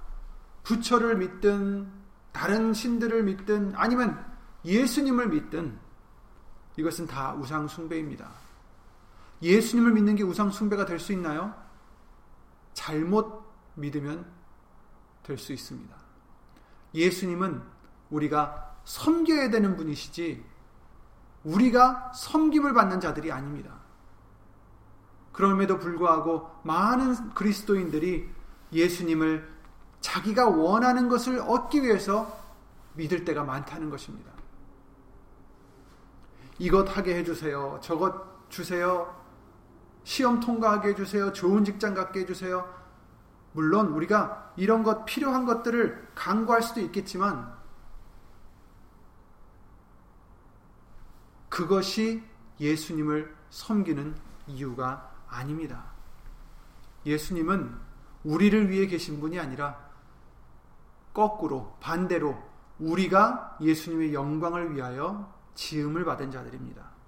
부처를 0.62 1.16
믿든 1.16 1.90
다른 2.32 2.72
신들을 2.72 3.24
믿든 3.24 3.72
아니면 3.74 4.24
예수님을 4.64 5.28
믿든 5.28 5.78
이것은 6.76 7.06
다 7.06 7.34
우상 7.34 7.66
숭배입니다. 7.66 8.28
예수님을 9.42 9.92
믿는 9.92 10.16
게 10.16 10.22
우상 10.22 10.50
숭배가 10.50 10.84
될 10.84 10.98
수 10.98 11.12
있나요? 11.12 11.54
잘못 12.74 13.42
믿으면 13.74 14.39
될 15.22 15.38
수 15.38 15.52
있습니다. 15.52 15.94
예수님은 16.94 17.62
우리가 18.10 18.76
섬겨야 18.84 19.50
되는 19.50 19.76
분이시지 19.76 20.44
우리가 21.44 22.12
섬김을 22.14 22.74
받는 22.74 23.00
자들이 23.00 23.30
아닙니다. 23.32 23.80
그럼에도 25.32 25.78
불구하고 25.78 26.50
많은 26.64 27.34
그리스도인들이 27.34 28.28
예수님을 28.72 29.48
자기가 30.00 30.48
원하는 30.48 31.08
것을 31.08 31.38
얻기 31.40 31.82
위해서 31.82 32.38
믿을 32.94 33.24
때가 33.24 33.44
많다는 33.44 33.90
것입니다. 33.90 34.32
이것 36.58 36.96
하게 36.96 37.16
해주세요. 37.16 37.78
저것 37.82 38.50
주세요. 38.50 39.18
시험 40.04 40.40
통과하게 40.40 40.90
해주세요. 40.90 41.32
좋은 41.32 41.64
직장 41.64 41.94
갖게 41.94 42.20
해주세요. 42.20 42.79
물론 43.52 43.88
우리가 43.88 44.52
이런 44.56 44.82
것 44.82 45.04
필요한 45.04 45.44
것들을 45.44 46.10
강구할 46.14 46.62
수도 46.62 46.80
있겠지만 46.80 47.52
그것이 51.48 52.22
예수님을 52.60 53.34
섬기는 53.50 54.14
이유가 54.46 55.12
아닙니다. 55.28 55.84
예수님은 57.04 57.74
우리를 58.24 58.70
위해 58.70 58.86
계신 58.86 59.20
분이 59.20 59.38
아니라 59.38 59.90
거꾸로 61.12 61.76
반대로 61.80 62.38
우리가 62.78 63.58
예수님의 63.60 64.14
영광을 64.14 64.74
위하여 64.74 65.32
지음을 65.54 66.04
받은 66.04 66.30
자들입니다. 66.30 66.99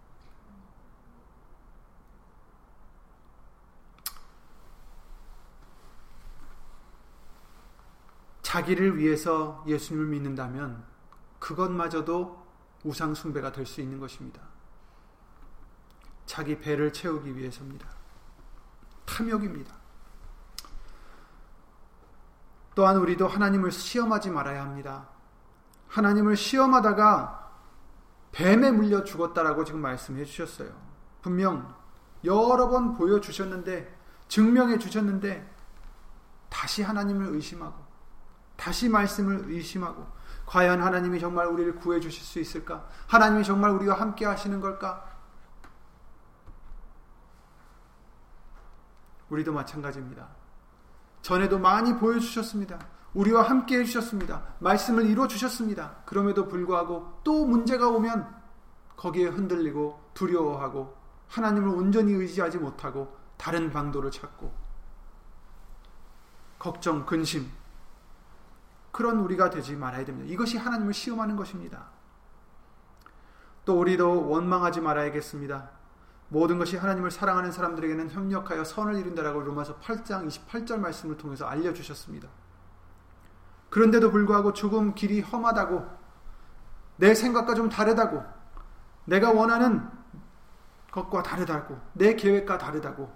자기를 8.52 8.98
위해서 8.98 9.64
예수님을 9.66 10.08
믿는다면 10.08 10.84
그것마저도 11.38 12.46
우상숭배가 12.84 13.50
될 13.50 13.64
수 13.64 13.80
있는 13.80 13.98
것입니다. 13.98 14.42
자기 16.26 16.58
배를 16.58 16.92
채우기 16.92 17.34
위해서입니다. 17.34 17.88
탐욕입니다. 19.06 19.74
또한 22.74 22.98
우리도 22.98 23.26
하나님을 23.26 23.72
시험하지 23.72 24.28
말아야 24.28 24.62
합니다. 24.62 25.08
하나님을 25.88 26.36
시험하다가 26.36 27.52
뱀에 28.32 28.70
물려 28.70 29.02
죽었다라고 29.02 29.64
지금 29.64 29.80
말씀해 29.80 30.26
주셨어요. 30.26 30.70
분명 31.22 31.74
여러 32.22 32.68
번 32.68 32.92
보여주셨는데, 32.92 33.98
증명해 34.28 34.78
주셨는데, 34.78 35.50
다시 36.50 36.82
하나님을 36.82 37.28
의심하고, 37.28 37.81
다시 38.62 38.88
말씀을 38.88 39.46
의심하고, 39.48 40.06
과연 40.46 40.80
하나님이 40.80 41.18
정말 41.18 41.48
우리를 41.48 41.74
구해 41.74 41.98
주실 41.98 42.22
수 42.22 42.38
있을까? 42.38 42.88
하나님이 43.08 43.42
정말 43.42 43.72
우리와 43.72 43.98
함께 43.98 44.24
하시는 44.24 44.60
걸까? 44.60 45.04
우리도 49.30 49.52
마찬가지입니다. 49.52 50.28
전에도 51.22 51.58
많이 51.58 51.98
보여주셨습니다. 51.98 52.78
우리와 53.14 53.42
함께 53.42 53.80
해주셨습니다. 53.80 54.40
말씀을 54.60 55.06
이루어주셨습니다. 55.06 56.02
그럼에도 56.06 56.46
불구하고 56.46 57.20
또 57.24 57.44
문제가 57.44 57.88
오면 57.88 58.32
거기에 58.96 59.26
흔들리고 59.26 60.00
두려워하고 60.14 60.96
하나님을 61.26 61.68
온전히 61.68 62.12
의지하지 62.12 62.58
못하고 62.58 63.16
다른 63.36 63.72
방도를 63.72 64.12
찾고 64.12 64.54
걱정, 66.60 67.04
근심 67.04 67.50
그런 68.92 69.18
우리가 69.18 69.50
되지 69.50 69.74
말아야 69.74 70.04
됩니다. 70.04 70.30
이것이 70.30 70.58
하나님을 70.58 70.92
시험하는 70.92 71.34
것입니다. 71.34 71.86
또 73.64 73.80
우리도 73.80 74.28
원망하지 74.28 74.80
말아야겠습니다. 74.80 75.70
모든 76.28 76.58
것이 76.58 76.76
하나님을 76.76 77.10
사랑하는 77.10 77.52
사람들에게는 77.52 78.10
협력하여 78.10 78.64
선을 78.64 78.96
이룬다라고 78.96 79.40
로마서 79.40 79.78
8장 79.80 80.26
28절 80.26 80.78
말씀을 80.78 81.16
통해서 81.16 81.46
알려주셨습니다. 81.46 82.28
그런데도 83.70 84.10
불구하고 84.10 84.52
조금 84.52 84.94
길이 84.94 85.20
험하다고 85.20 85.86
내 86.96 87.14
생각과 87.14 87.54
좀 87.54 87.68
다르다고 87.68 88.22
내가 89.06 89.32
원하는 89.32 89.88
것과 90.90 91.22
다르다고 91.22 91.78
내 91.94 92.14
계획과 92.14 92.58
다르다고 92.58 93.10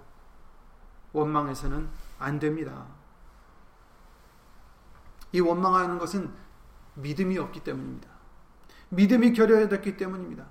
원망해서는 1.13 1.87
안 2.19 2.39
됩니다. 2.39 2.85
이 5.37 5.39
원망하는 5.39 5.99
것은 5.99 6.33
믿음이 6.95 7.37
없기 7.37 7.63
때문입니다. 7.63 8.09
믿음이 8.89 9.33
결여됐기 9.33 9.95
때문입니다. 9.95 10.47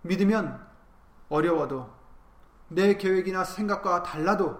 믿으면 0.00 0.66
어려워도 1.28 1.92
내 2.68 2.96
계획이나 2.96 3.44
생각과 3.44 4.02
달라도 4.02 4.58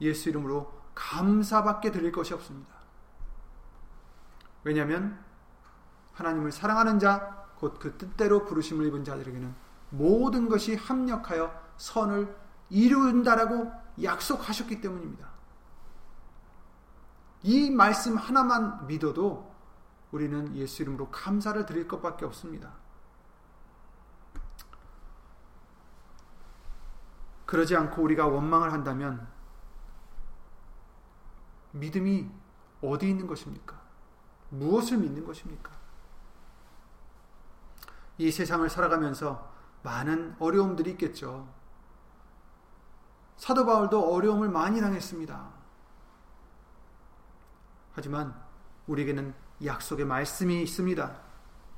예수 0.00 0.30
이름으로 0.30 0.72
감사밖에 0.94 1.90
드릴 1.90 2.12
것이 2.12 2.32
없습니다. 2.32 2.74
왜냐하면 4.64 5.22
하나님을 6.14 6.50
사랑하는 6.50 6.98
자, 6.98 7.44
곧 7.58 7.78
그 7.78 7.98
뜻대로 7.98 8.46
부르심을 8.46 8.86
입은 8.86 9.04
자들에게는 9.04 9.54
모든 9.90 10.48
것이 10.48 10.76
합력하여 10.76 11.52
선을 11.76 12.34
이룬다라고 12.70 13.70
약속하셨기 14.02 14.80
때문입니다. 14.80 15.35
이 17.42 17.70
말씀 17.70 18.16
하나만 18.16 18.86
믿어도 18.86 19.54
우리는 20.10 20.54
예수 20.56 20.82
이름으로 20.82 21.10
감사를 21.10 21.64
드릴 21.66 21.86
것밖에 21.86 22.24
없습니다. 22.24 22.72
그러지 27.44 27.76
않고 27.76 28.02
우리가 28.02 28.26
원망을 28.26 28.72
한다면 28.72 29.26
믿음이 31.72 32.28
어디 32.82 33.08
있는 33.08 33.26
것입니까? 33.26 33.80
무엇을 34.50 34.98
믿는 34.98 35.24
것입니까? 35.24 35.70
이 38.18 38.30
세상을 38.30 38.68
살아가면서 38.68 39.52
많은 39.82 40.36
어려움들이 40.38 40.92
있겠죠. 40.92 41.48
사도 43.36 43.66
바울도 43.66 44.14
어려움을 44.14 44.48
많이 44.48 44.80
당했습니다. 44.80 45.55
하지만 47.96 48.38
우리에게는 48.88 49.34
약속의 49.64 50.04
말씀이 50.04 50.62
있습니다. 50.62 51.16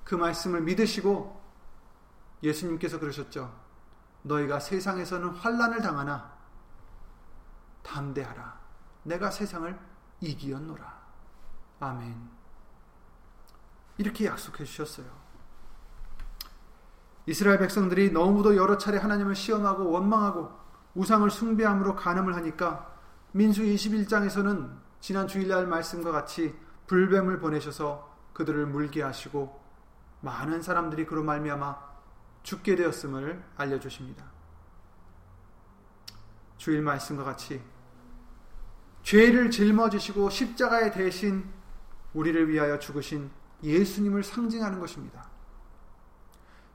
그 0.03 0.17
말씀을 0.17 0.63
믿으시고 0.63 1.41
예수님께서 2.43 2.99
그러셨죠. 2.99 3.55
너희가 4.23 4.59
세상에서는 4.59 5.29
환란을 5.29 5.81
당하나 5.81 6.37
담대하라. 7.85 8.61
내가 9.05 9.31
세상을 9.31 9.79
이기었노라. 10.21 10.99
아멘. 11.79 12.31
이렇게 13.99 14.27
약속해 14.27 14.65
주셨어요. 14.65 15.07
이스라엘 17.27 17.59
백성들이 17.61 18.11
너무도 18.11 18.57
여러 18.57 18.77
차례 18.77 18.99
하나님을 18.99 19.37
시험하고 19.37 19.89
원망하고 19.89 20.51
우상을 20.97 21.31
숭배함으로 21.31 21.95
간음을 21.95 22.35
하니까 22.35 22.93
민수 23.31 23.63
21장에서는 23.63 24.88
지난 25.01 25.27
주일날 25.27 25.67
말씀과 25.67 26.13
같이 26.13 26.55
불뱀을 26.87 27.39
보내셔서 27.39 28.17
그들을 28.33 28.67
물게 28.67 29.03
하시고 29.03 29.61
많은 30.21 30.63
사람들이 30.63 31.07
그로 31.07 31.23
말미암아 31.23 31.77
죽게 32.43 32.77
되었음을 32.77 33.43
알려 33.57 33.79
주십니다. 33.79 34.25
주일 36.57 36.83
말씀과 36.83 37.25
같이 37.25 37.63
죄를 39.03 39.51
짊어지시고 39.51 40.29
십자가에 40.31 40.91
대신 40.91 41.49
우리를 42.15 42.49
위하여 42.49 42.79
죽으신 42.79 43.31
예수님을 43.63 44.23
상징하는 44.25 44.81
것입니다. 44.81 45.29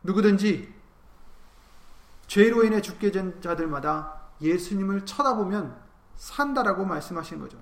누구든지 0.03 0.73
죄로 2.27 2.63
인해 2.63 2.81
죽게 2.81 3.11
된 3.11 3.41
자들마다 3.41 4.21
예수님을 4.41 5.05
쳐다보면 5.05 5.79
산다라고 6.15 6.85
말씀하신 6.85 7.39
거죠. 7.39 7.57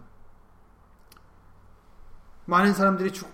많은 2.52 2.74
사람들이 2.74 3.14
죽, 3.14 3.32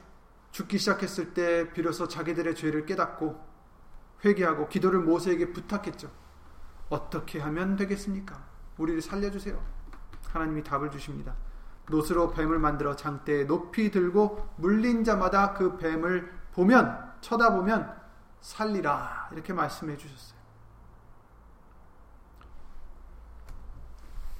죽기 0.51 0.77
시작했을 0.77 1.34
때 1.34 1.73
비로소 1.73 2.08
자기들의 2.08 2.53
죄를 2.53 2.86
깨닫고 2.86 3.43
회개하고 4.23 4.69
기도를 4.69 4.99
모세에게 4.99 5.53
부탁했죠. 5.53 6.12
어떻게 6.89 7.39
하면 7.39 7.75
되겠습니까? 7.77 8.45
우리를 8.77 9.01
살려주세요. 9.01 9.60
하나님이 10.27 10.63
답을 10.63 10.91
주십니다. 10.91 11.34
노스로 11.89 12.30
뱀을 12.30 12.60
만들어 12.60 12.95
장대에 12.95 13.45
높이 13.45 13.89
들고 13.89 14.49
물린 14.58 15.03
자마다 15.03 15.56
그 15.56 15.77
뱀을 15.77 16.32
보면 16.53 17.13
쳐다보면 17.21 17.91
살리라 18.41 19.30
이렇게 19.32 19.51
말씀해 19.51 19.97
주셨어요. 19.97 20.38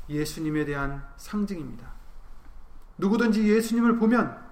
예수님에 0.08 0.66
대한 0.66 1.04
상징입니다. 1.18 1.94
누구든지 3.00 3.48
예수님을 3.48 3.98
보면 3.98 4.47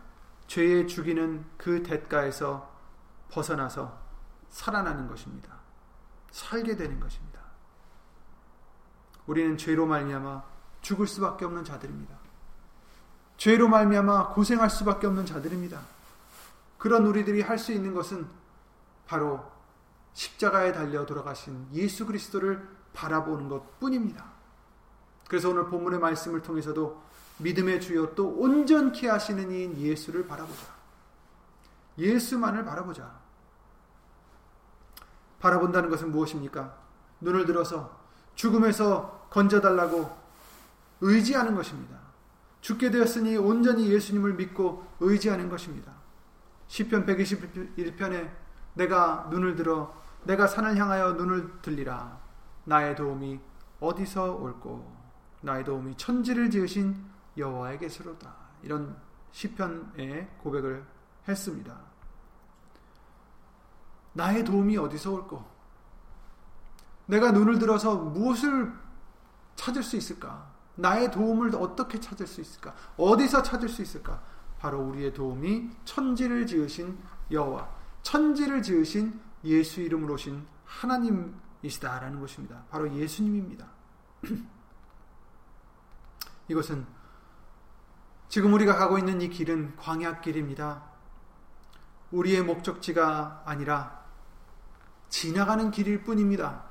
죄의 0.48 0.88
죽이는 0.88 1.46
그 1.58 1.84
대가에서 1.84 2.72
벗어나서 3.30 3.98
살아나는 4.50 5.08
것입니다. 5.08 5.56
살게 6.32 6.76
되는 6.76 7.00
것입니다. 7.00 7.42
우리는 9.28 9.58
죄로 9.58 9.86
말미암아 9.86 10.44
죽을 10.82 11.08
수밖에 11.08 11.46
없는 11.46 11.64
자들입니다. 11.64 12.16
죄로 13.38 13.68
말미암아 13.68 14.30
고생할 14.30 14.70
수밖에 14.70 15.08
없는 15.08 15.26
자들입니다. 15.26 15.82
그런 16.78 17.06
우리들이 17.08 17.42
할 17.42 17.58
수 17.58 17.72
있는 17.72 17.94
것은 17.94 18.28
바로 19.08 19.52
십자가에 20.14 20.72
달려 20.72 21.06
돌아가신 21.06 21.68
예수 21.74 22.06
그리스도를 22.06 22.68
바라보는 22.94 23.50
것 23.50 23.80
뿐입니다. 23.80 24.26
그래서 25.28 25.50
오늘 25.50 25.66
본문의 25.66 26.00
말씀을 26.00 26.42
통해서도 26.42 27.04
믿음의 27.38 27.82
주요 27.82 28.14
또 28.16 28.30
온전케 28.30 29.10
하시는 29.10 29.52
이인 29.52 29.78
예수를 29.78 30.28
바라보자. 30.28 30.74
예수만을 31.98 32.64
바라보자. 32.66 33.20
바라본다는 35.40 35.90
것은 35.90 36.12
무엇입니까? 36.12 36.78
눈을 37.22 37.46
들어서 37.46 38.00
죽음에서 38.36 39.28
건져달라고 39.30 40.16
의지하는 41.02 41.56
것입니다. 41.56 41.98
죽게 42.62 42.90
되었으니 42.90 43.38
온전히 43.38 43.92
예수님을 43.92 44.34
믿고 44.34 44.86
의지하는 45.00 45.50
것입니다. 45.50 45.94
시편 46.68 47.06
121편에 47.06 48.32
내가 48.74 49.28
눈을 49.30 49.56
들어 49.56 49.94
내가 50.24 50.48
산을 50.48 50.76
향하여 50.78 51.14
눈을 51.14 51.62
들리라 51.62 52.20
나의 52.64 52.96
도움이 52.96 53.40
어디서 53.80 54.36
올꼬 54.38 54.92
나의 55.42 55.64
도움이 55.64 55.96
천지를 55.98 56.50
지으신 56.50 56.96
여호와에게서로다. 57.38 58.36
이런 58.64 58.96
시편의 59.32 60.30
고백을 60.40 60.86
했습니다. 61.28 61.78
나의 64.14 64.44
도움이 64.44 64.78
어디서 64.78 65.12
올고? 65.12 65.44
내가 67.08 67.32
눈을 67.32 67.60
들어서 67.60 67.96
무엇을 67.96 68.74
찾을 69.56 69.84
수 69.84 69.98
있을까? 69.98 70.52
나의 70.76 71.12
도움을 71.12 71.56
어떻게 71.56 72.00
찾을 72.00 72.28
수 72.28 72.42
있을까? 72.42 72.74
어디서 72.98 73.44
찾을 73.44 73.70
수 73.70 73.82
있을까? 73.82 74.22
바로 74.58 74.82
우리의 74.82 75.14
도움이 75.14 75.70
천지를 75.86 76.48
지으신 76.48 76.98
여호와, 77.32 77.70
천지를 78.02 78.62
지으신 78.62 79.20
예수 79.44 79.82
이름으로 79.82 80.16
오신 80.16 80.46
하나님이시다라는 80.66 82.20
것입니다. 82.20 82.64
바로 82.70 82.92
예수님입니다. 82.92 83.68
이것은 86.48 86.86
지금 88.28 88.54
우리가 88.54 88.76
가고 88.76 88.98
있는 88.98 89.22
이 89.22 89.30
길은 89.30 89.76
광야길입니다. 89.78 90.84
우리의 92.12 92.44
목적지가 92.44 93.44
아니라 93.46 94.04
지나가는 95.10 95.72
길일 95.72 96.04
뿐입니다. 96.04 96.64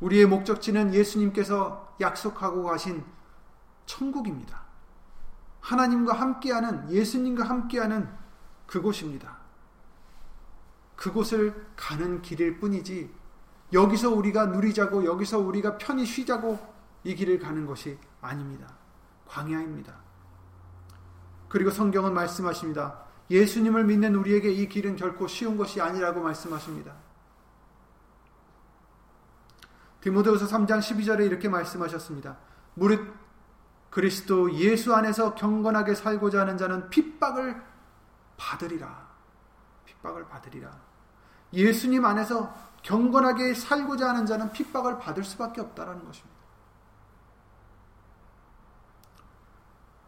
우리의 0.00 0.26
목적지는 0.26 0.94
예수님께서 0.94 1.96
약속하고 2.00 2.64
가신 2.64 3.04
천국입니다. 3.86 4.62
하나님과 5.60 6.12
함께하는 6.12 6.90
예수님과 6.90 7.44
함께하는 7.44 8.08
그곳입니다. 8.66 9.38
그곳을 10.96 11.66
가는 11.76 12.20
길일 12.20 12.58
뿐이지 12.58 13.12
여기서 13.72 14.10
우리가 14.10 14.46
누리자고 14.46 15.04
여기서 15.04 15.38
우리가 15.38 15.78
편히 15.78 16.04
쉬자고 16.04 16.58
이 17.04 17.14
길을 17.14 17.38
가는 17.38 17.64
것이 17.66 17.98
아닙니다. 18.20 18.66
광야입니다. 19.26 19.94
그리고 21.52 21.70
성경은 21.70 22.14
말씀하십니다. 22.14 22.98
예수님을 23.30 23.84
믿는 23.84 24.14
우리에게 24.14 24.50
이 24.50 24.70
길은 24.70 24.96
결코 24.96 25.26
쉬운 25.26 25.58
것이 25.58 25.82
아니라고 25.82 26.22
말씀하십니다. 26.22 26.94
디모데후서 30.00 30.46
3장 30.46 30.78
12절에 30.78 31.26
이렇게 31.26 31.50
말씀하셨습니다. 31.50 32.38
무릇 32.72 33.06
그리스도 33.90 34.50
예수 34.54 34.94
안에서 34.94 35.34
경건하게 35.34 35.94
살고자 35.94 36.40
하는 36.40 36.56
자는 36.56 36.88
핍박을 36.88 37.62
받으리라. 38.38 39.08
핍박을 39.84 40.26
받으리라. 40.28 40.70
예수님 41.52 42.06
안에서 42.06 42.54
경건하게 42.82 43.52
살고자 43.52 44.08
하는 44.08 44.24
자는 44.24 44.52
핍박을 44.52 44.98
받을 44.98 45.22
수밖에 45.22 45.60
없다라는 45.60 46.02
것입니다. 46.06 46.31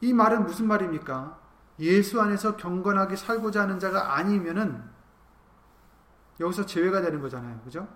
이 0.05 0.13
말은 0.13 0.45
무슨 0.45 0.69
말입니까? 0.69 1.39
예수 1.79 2.21
안에서 2.21 2.57
경건하게 2.57 3.17
살고자 3.17 3.63
하는 3.63 3.79
자가 3.79 4.17
아니면은 4.17 4.85
여기서 6.41 6.67
제외가 6.67 7.01
되는 7.01 7.23
거잖아요. 7.23 7.59
그죠? 7.65 7.89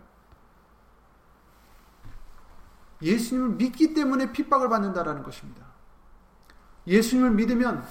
예수님을 3.02 3.56
믿기 3.56 3.92
때문에 3.92 4.32
핍박을 4.32 4.70
받는다라는 4.70 5.22
것입니다. 5.22 5.66
예수님을 6.86 7.32
믿으면 7.32 7.84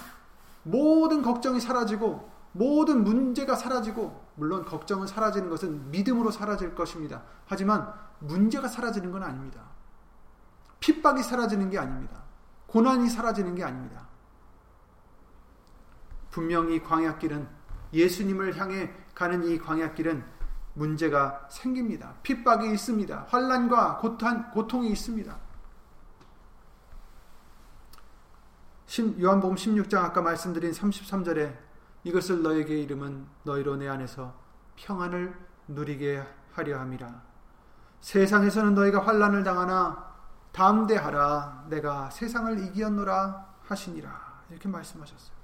모든 0.63 1.21
걱정이 1.21 1.60
사라지고 1.60 2.27
모든 2.53 3.03
문제가 3.03 3.56
사라지고 3.56 4.25
물론 4.34 4.65
걱정은 4.65 5.06
사라지는 5.06 5.47
것은 5.49 5.91
믿음으로 5.91 6.32
사라질 6.32 6.73
것입니다. 6.73 7.21
하지만 7.45 7.93
문제가 8.17 8.67
사라지는 8.67 9.12
건 9.12 9.21
아닙니다. 9.21 9.62
핍박이 10.80 11.21
사라지는 11.21 11.69
게 11.69 11.77
아닙니다. 11.77 12.26
고난이 12.77 13.09
사라지는 13.09 13.55
게 13.55 13.63
아닙니다. 13.63 14.05
분명히 16.29 16.83
광야길은 16.83 17.49
예수님을 17.91 18.59
향해 18.59 18.93
가는 19.15 19.43
이 19.45 19.57
광야길은 19.57 20.23
문제가 20.75 21.47
생깁니다. 21.49 22.13
핍박이 22.21 22.71
있습니다. 22.71 23.25
환란과 23.29 23.97
고통이 24.53 24.91
있습니다. 24.91 25.39
요한복음 29.21 29.55
16장 29.55 30.03
아까 30.03 30.21
말씀드린 30.21 30.71
33절에 30.71 31.57
이것을 32.03 32.43
너에게 32.43 32.79
이름은 32.79 33.25
너희로 33.41 33.77
내 33.77 33.87
안에서 33.87 34.35
평안을 34.75 35.35
누리게 35.67 36.23
하려 36.53 36.79
함이라. 36.79 37.23
세상에서는 38.01 38.75
너희가 38.75 39.03
환란을 39.03 39.43
당하나 39.43 40.06
담대하라 40.57 41.65
내가 41.67 42.09
세상을 42.09 42.57
이기었노라 42.57 43.45
하시니라. 43.67 44.41
이렇게 44.49 44.67
말씀하셨어요. 44.67 45.37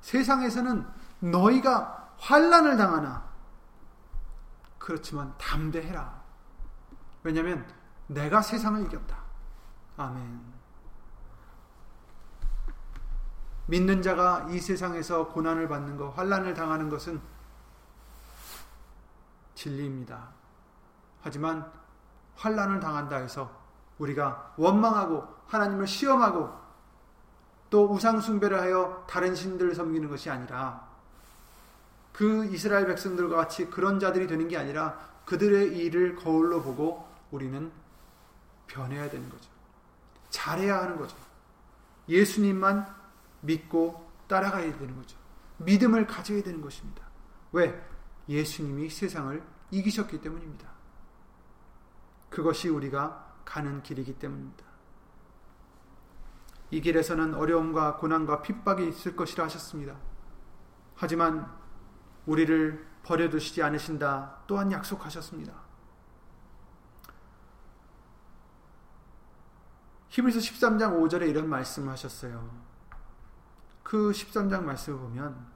세상에서는 0.00 0.86
너희가 1.18 2.12
환란을 2.16 2.76
당하나 2.76 3.28
그렇지만 4.78 5.34
담대해라. 5.38 6.22
왜냐하면 7.24 7.66
내가 8.06 8.42
세상을 8.42 8.80
이겼다. 8.84 9.18
아멘. 9.96 10.54
믿는 13.66 14.02
자가 14.02 14.46
이 14.50 14.60
세상에서 14.60 15.26
고난을 15.26 15.66
받는 15.66 15.96
것, 15.96 16.10
환란을 16.10 16.54
당하는 16.54 16.88
것은 16.88 17.20
진리입니다. 19.56 20.28
하지만 21.22 21.68
환란을 22.36 22.78
당한다 22.78 23.16
해서 23.16 23.65
우리가 23.98 24.54
원망하고 24.56 25.26
하나님을 25.46 25.86
시험하고 25.86 26.50
또 27.70 27.90
우상 27.92 28.20
숭배를 28.20 28.60
하여 28.60 29.04
다른 29.08 29.34
신들을 29.34 29.74
섬기는 29.74 30.08
것이 30.08 30.30
아니라 30.30 30.86
그 32.12 32.46
이스라엘 32.46 32.86
백성들과 32.86 33.36
같이 33.36 33.66
그런 33.66 34.00
자들이 34.00 34.26
되는 34.26 34.48
게 34.48 34.56
아니라 34.56 34.98
그들의 35.24 35.76
일을 35.76 36.16
거울로 36.16 36.62
보고 36.62 37.06
우리는 37.30 37.70
변해야 38.66 39.10
되는 39.10 39.28
거죠. 39.28 39.50
잘해야 40.30 40.82
하는 40.82 40.96
거죠. 40.96 41.16
예수님만 42.08 42.86
믿고 43.40 44.08
따라가야 44.28 44.78
되는 44.78 44.96
거죠. 44.96 45.16
믿음을 45.58 46.06
가져야 46.06 46.42
되는 46.42 46.60
것입니다. 46.60 47.02
왜? 47.52 47.82
예수님이 48.28 48.90
세상을 48.90 49.42
이기셨기 49.70 50.20
때문입니다. 50.20 50.68
그것이 52.30 52.68
우리가 52.68 53.25
가는 53.46 53.82
길이기 53.82 54.18
때문입니다. 54.18 54.66
이 56.70 56.82
길에서는 56.82 57.34
어려움과 57.34 57.96
고난과 57.96 58.42
핍박이 58.42 58.86
있을 58.88 59.16
것이라 59.16 59.44
하셨습니다. 59.44 59.96
하지만 60.96 61.50
우리를 62.26 62.86
버려두시지 63.04 63.62
않으신다 63.62 64.42
또한 64.46 64.70
약속하셨습니다. 64.72 65.54
히브리서 70.08 70.40
13장 70.40 70.98
5절에 71.00 71.28
이런 71.28 71.48
말씀을 71.48 71.92
하셨어요. 71.92 72.50
그 73.82 74.10
13장 74.10 74.62
말씀을 74.64 74.98
보면 74.98 75.46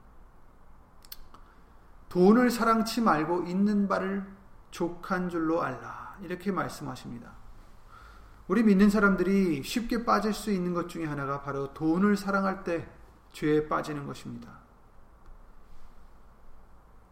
돈을 2.10 2.50
사랑치 2.50 3.00
말고 3.00 3.44
있는 3.44 3.88
바를 3.88 4.26
족한 4.70 5.28
줄로 5.28 5.62
알라. 5.62 6.18
이렇게 6.22 6.52
말씀하십니다. 6.52 7.39
우리 8.50 8.64
믿는 8.64 8.90
사람들이 8.90 9.62
쉽게 9.62 10.04
빠질 10.04 10.34
수 10.34 10.50
있는 10.50 10.74
것 10.74 10.88
중에 10.88 11.04
하나가 11.04 11.40
바로 11.40 11.72
돈을 11.72 12.16
사랑할 12.16 12.64
때 12.64 12.90
죄에 13.30 13.68
빠지는 13.68 14.08
것입니다. 14.08 14.58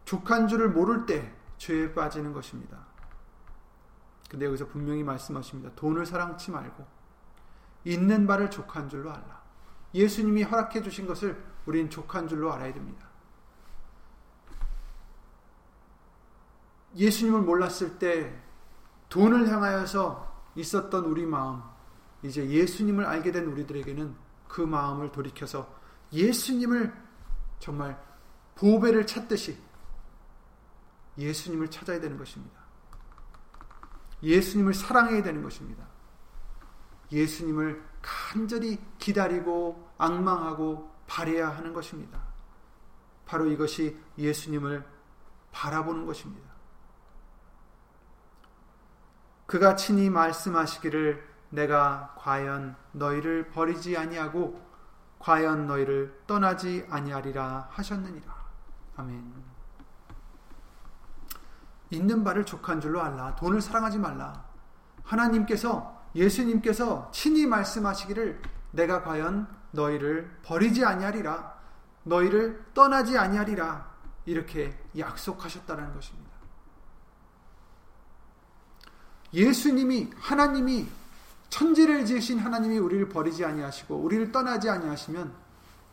족한 0.03 0.49
줄을 0.49 0.67
모를 0.67 1.05
때 1.05 1.33
죄에 1.57 1.93
빠지는 1.93 2.33
것입니다. 2.33 2.85
근데 4.29 4.47
여기서 4.47 4.67
분명히 4.67 5.01
말씀하십니다. 5.01 5.73
돈을 5.77 6.05
사랑치 6.05 6.51
말고 6.51 6.85
있는 7.85 8.27
바를 8.27 8.51
족한 8.51 8.89
줄로 8.89 9.09
알라. 9.09 9.41
예수님이 9.93 10.43
허락해 10.43 10.81
주신 10.83 11.07
것을 11.07 11.41
우리는 11.65 11.89
족한 11.89 12.27
줄로 12.27 12.51
알아야 12.51 12.73
됩니다. 12.73 13.07
예수님을 16.97 17.43
몰랐을 17.43 17.97
때 17.97 18.37
돈을 19.07 19.47
향하여서 19.47 20.28
있었던 20.59 21.05
우리 21.05 21.25
마음, 21.25 21.61
이제 22.23 22.47
예수님을 22.47 23.05
알게 23.05 23.31
된 23.31 23.45
우리들에게는 23.45 24.15
그 24.47 24.61
마음을 24.61 25.11
돌이켜서 25.11 25.73
예수님을 26.11 26.93
정말 27.59 28.01
보배를 28.55 29.05
찾듯이 29.05 29.57
예수님을 31.17 31.69
찾아야 31.69 31.99
되는 31.99 32.17
것입니다. 32.17 32.59
예수님을 34.21 34.73
사랑해야 34.73 35.23
되는 35.23 35.41
것입니다. 35.43 35.85
예수님을 37.11 37.83
간절히 38.01 38.79
기다리고 38.97 39.89
악망하고 39.97 40.91
바래야 41.07 41.49
하는 41.49 41.73
것입니다. 41.73 42.21
바로 43.25 43.47
이것이 43.47 43.97
예수님을 44.17 44.85
바라보는 45.51 46.05
것입니다. 46.05 46.48
그가 49.49 49.75
친히 49.75 50.11
말씀하시기를 50.11 51.27
내가 51.49 52.13
과연 52.19 52.75
너희를 52.91 53.49
버리지 53.49 53.97
아니하고 53.97 54.61
과연 55.17 55.65
너희를 55.65 56.21
떠나지 56.27 56.85
아니하리라 56.87 57.69
하셨느니라. 57.71 58.31
아멘. 58.97 59.33
있는 61.89 62.23
바를 62.23 62.45
족한 62.45 62.79
줄로 62.79 63.01
알라. 63.01 63.35
돈을 63.37 63.59
사랑하지 63.59 63.97
말라. 63.97 64.45
하나님께서 65.01 65.99
예수님께서 66.13 67.09
친히 67.11 67.47
말씀하시기를 67.47 68.43
내가 68.69 69.01
과연 69.01 69.47
너희를 69.71 70.29
버리지 70.43 70.85
아니하리라 70.85 71.55
너희를 72.03 72.65
떠나지 72.75 73.17
아니하리라 73.17 73.89
이렇게 74.25 74.79
약속하셨다는 74.95 75.95
것입니다. 75.95 76.28
예수님이 79.33 80.09
하나님이 80.17 80.87
천지를 81.49 82.05
지으신 82.05 82.39
하나님이 82.39 82.77
우리를 82.77 83.09
버리지 83.09 83.43
아니하시고 83.43 83.95
우리를 83.95 84.31
떠나지 84.31 84.69
아니하시면 84.69 85.33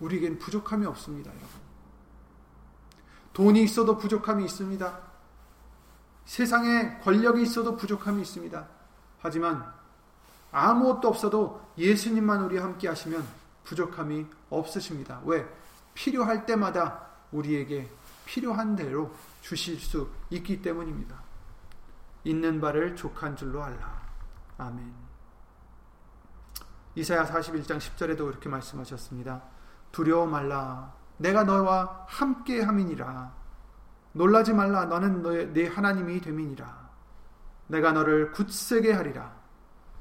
우리에겐 0.01 0.39
부족함이 0.39 0.85
없습니다, 0.87 1.31
여러분. 1.31 1.49
돈이 3.33 3.63
있어도 3.63 3.97
부족함이 3.97 4.45
있습니다. 4.45 4.99
세상에 6.25 6.99
권력이 6.99 7.43
있어도 7.43 7.77
부족함이 7.77 8.23
있습니다. 8.23 8.67
하지만 9.21 9.73
아무것도 10.53 11.09
없어도 11.09 11.61
예수님만 11.79 12.43
우리 12.43 12.59
함께 12.59 12.89
하시면 12.89 13.27
부족함이 13.65 14.27
없으십니다. 14.51 15.21
왜? 15.25 15.47
필요할 15.95 16.47
때마다 16.47 17.07
우리에게 17.33 17.91
필요한 18.25 18.77
대로 18.77 19.15
주실 19.41 19.79
수 19.81 20.09
있기 20.31 20.63
때문입니다. 20.63 21.26
있는 22.27 22.61
바를 22.61 22.97
족한 22.97 23.37
줄로 23.37 23.63
알라. 23.63 24.03
아멘. 24.59 24.93
이사야 26.97 27.25
41장 27.25 27.79
10절에도 27.79 28.29
이렇게 28.29 28.49
말씀하셨습니다. 28.49 29.45
두려워 29.93 30.27
말라. 30.27 30.93
내가 31.19 31.45
너와 31.45 32.05
함께 32.09 32.63
함이니라. 32.63 33.33
놀라지 34.13 34.53
말라. 34.53 34.87
너는 34.87 35.23
너의, 35.23 35.53
네 35.53 35.69
하나님이 35.69 36.21
됨이니라. 36.21 36.91
내가 37.69 37.93
너를 37.93 38.33
굳세게 38.33 38.93
하리라. 38.93 39.33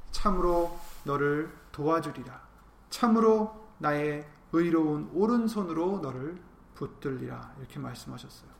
참으로 0.09 0.79
너를 1.03 1.55
도와주리라. 1.73 2.41
참으로 2.89 3.69
나의 3.77 4.27
의로운 4.51 5.11
오른손으로 5.13 5.99
너를 5.99 6.41
붙들리라. 6.73 7.53
이렇게 7.59 7.77
말씀하셨어요. 7.77 8.54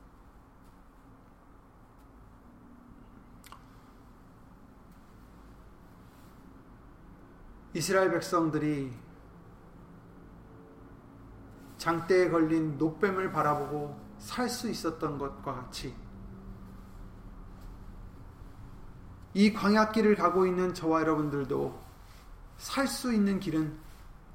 이스라엘 7.76 8.10
백성들이 8.10 8.90
장대에 11.78 12.30
걸린 12.30 12.78
노뱀을 12.78 13.34
바라보고 13.34 14.00
살 14.18 14.48
수 14.48 14.70
있었던 14.70 15.18
것과 15.18 15.54
같이 15.54 15.94
이 19.34 19.52
광야길을 19.52 20.16
가고 20.16 20.48
있는 20.48 20.74
저와 20.74 21.02
여러분들도 21.02 21.84
살 22.58 22.88
수 22.88 23.14
있는 23.14 23.42
길은 23.42 23.78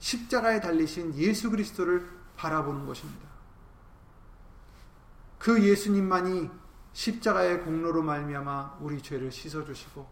십자가에 0.01 0.61
달리신 0.61 1.15
예수 1.15 1.51
그리스도를 1.51 2.07
바라보는 2.37 2.85
것입니다. 2.85 3.27
그 5.39 5.65
예수님만이 5.65 6.51
십자가의 6.93 7.63
공로로 7.63 8.03
말미암아 8.03 8.81
우리 8.81 9.01
죄를 9.01 9.33
씻어 9.33 9.65
주시고 9.65 10.07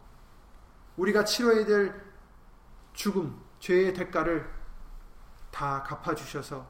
우리가 0.97 1.27
치러야 1.27 1.67
될 1.67 2.08
죽음, 2.99 3.41
죄의 3.61 3.95
대가를 3.95 4.53
다 5.53 5.85
갚아 5.85 6.17
주셔서 6.17 6.69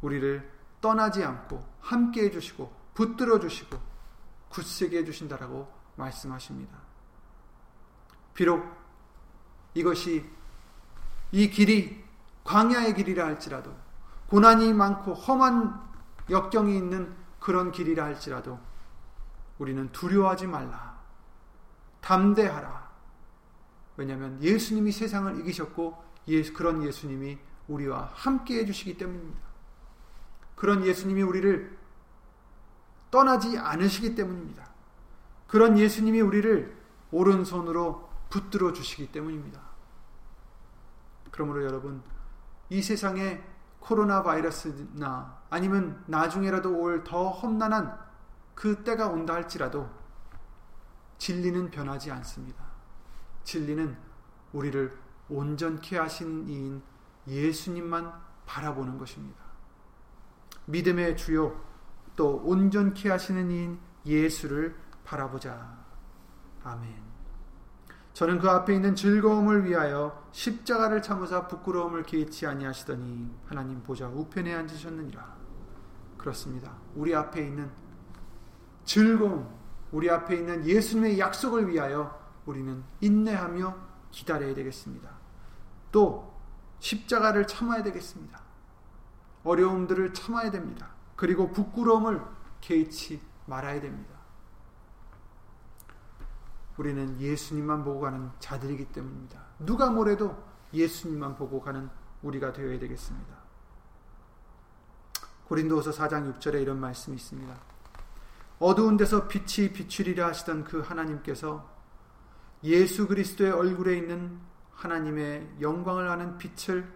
우리를 0.00 0.50
떠나지 0.80 1.22
않고 1.22 1.62
함께 1.82 2.22
해주시고 2.22 2.74
붙들어 2.94 3.38
주시고 3.38 3.78
굳세게 4.48 5.00
해주신다라고 5.00 5.70
말씀하십니다. 5.96 6.78
비록 8.32 8.64
이것이 9.74 10.24
이 11.32 11.50
길이 11.50 12.02
광야의 12.44 12.94
길이라 12.94 13.26
할지라도 13.26 13.76
고난이 14.28 14.72
많고 14.72 15.12
험한 15.12 15.86
역경이 16.30 16.74
있는 16.74 17.14
그런 17.40 17.72
길이라 17.72 18.04
할지라도 18.04 18.58
우리는 19.58 19.92
두려워하지 19.92 20.46
말라. 20.46 20.98
담대하라. 22.00 22.87
왜냐하면 23.98 24.40
예수님이 24.40 24.92
세상을 24.92 25.40
이기셨고 25.40 26.02
예수, 26.28 26.54
그런 26.54 26.84
예수님이 26.84 27.36
우리와 27.66 28.12
함께 28.14 28.60
해주시기 28.60 28.96
때문입니다. 28.96 29.40
그런 30.54 30.86
예수님이 30.86 31.22
우리를 31.22 31.76
떠나지 33.10 33.58
않으시기 33.58 34.14
때문입니다. 34.14 34.68
그런 35.48 35.76
예수님이 35.78 36.20
우리를 36.20 36.76
오른손으로 37.10 38.08
붙들어 38.30 38.72
주시기 38.72 39.10
때문입니다. 39.10 39.60
그러므로 41.32 41.64
여러분, 41.64 42.02
이 42.70 42.80
세상에 42.80 43.42
코로나 43.80 44.22
바이러스나 44.22 45.40
아니면 45.50 46.04
나중에라도 46.06 46.78
올 46.78 47.02
더 47.02 47.30
험난한 47.30 47.98
그 48.54 48.84
때가 48.84 49.08
온다 49.08 49.34
할지라도 49.34 49.88
진리는 51.16 51.70
변하지 51.70 52.12
않습니다. 52.12 52.67
진리는 53.48 53.96
우리를 54.52 54.94
온전케 55.30 55.96
하신 55.96 56.46
이인 56.50 56.82
예수님만 57.26 58.12
바라보는 58.44 58.98
것입니다. 58.98 59.40
믿음의 60.66 61.16
주요 61.16 61.58
또 62.14 62.42
온전케 62.44 63.08
하시는 63.08 63.50
이인 63.50 63.78
예수를 64.04 64.76
바라보자. 65.02 65.78
아멘. 66.62 66.94
저는 68.12 68.38
그 68.38 68.50
앞에 68.50 68.74
있는 68.74 68.94
즐거움을 68.94 69.64
위하여 69.64 70.28
십자가를 70.32 71.00
참으사 71.00 71.48
부끄러움을 71.48 72.02
개의치 72.02 72.46
아니하시더니 72.46 73.34
하나님 73.46 73.82
보좌 73.82 74.08
우편에 74.08 74.54
앉으셨느니라. 74.54 75.36
그렇습니다. 76.18 76.76
우리 76.94 77.14
앞에 77.14 77.46
있는 77.46 77.70
즐거움, 78.84 79.48
우리 79.90 80.10
앞에 80.10 80.34
있는 80.36 80.66
예수님의 80.66 81.18
약속을 81.18 81.68
위하여 81.68 82.17
우리는 82.48 82.82
인내하며 83.02 83.76
기다려야 84.10 84.54
되겠습니다. 84.54 85.10
또 85.92 86.34
십자가를 86.78 87.46
참아야 87.46 87.82
되겠습니다. 87.82 88.40
어려움들을 89.44 90.14
참아야 90.14 90.50
됩니다. 90.50 90.88
그리고 91.14 91.52
부끄러움을 91.52 92.22
개의치 92.62 93.20
말아야 93.44 93.82
됩니다. 93.82 94.14
우리는 96.78 97.20
예수님만 97.20 97.84
보고 97.84 98.00
가는 98.00 98.30
자들이기 98.38 98.86
때문입니다. 98.92 99.44
누가 99.58 99.90
뭐래도 99.90 100.42
예수님만 100.72 101.36
보고 101.36 101.60
가는 101.60 101.90
우리가 102.22 102.54
되어야 102.54 102.78
되겠습니다. 102.78 103.36
고린도후서 105.48 105.90
4장 105.90 106.38
6절에 106.38 106.62
이런 106.62 106.80
말씀이 106.80 107.14
있습니다. 107.16 107.54
어두운 108.58 108.96
데서 108.96 109.28
빛이 109.28 109.72
비추리라 109.72 110.28
하시던 110.28 110.64
그 110.64 110.80
하나님께서 110.80 111.77
예수 112.64 113.06
그리스도의 113.06 113.52
얼굴에 113.52 113.96
있는 113.96 114.40
하나님의 114.72 115.56
영광을 115.60 116.08
아는 116.08 116.38
빛을 116.38 116.92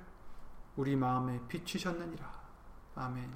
우리 0.77 0.96
마음에 0.96 1.40
비추셨느니라. 1.48 2.33
아멘. 2.94 3.31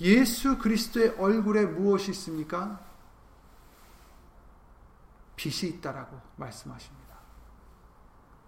예수 0.00 0.58
그리스도의 0.58 1.10
얼굴에 1.18 1.66
무엇이 1.66 2.10
있습니까? 2.10 2.80
빛이 5.36 5.72
있다라고 5.72 6.20
말씀하십니다. 6.36 7.14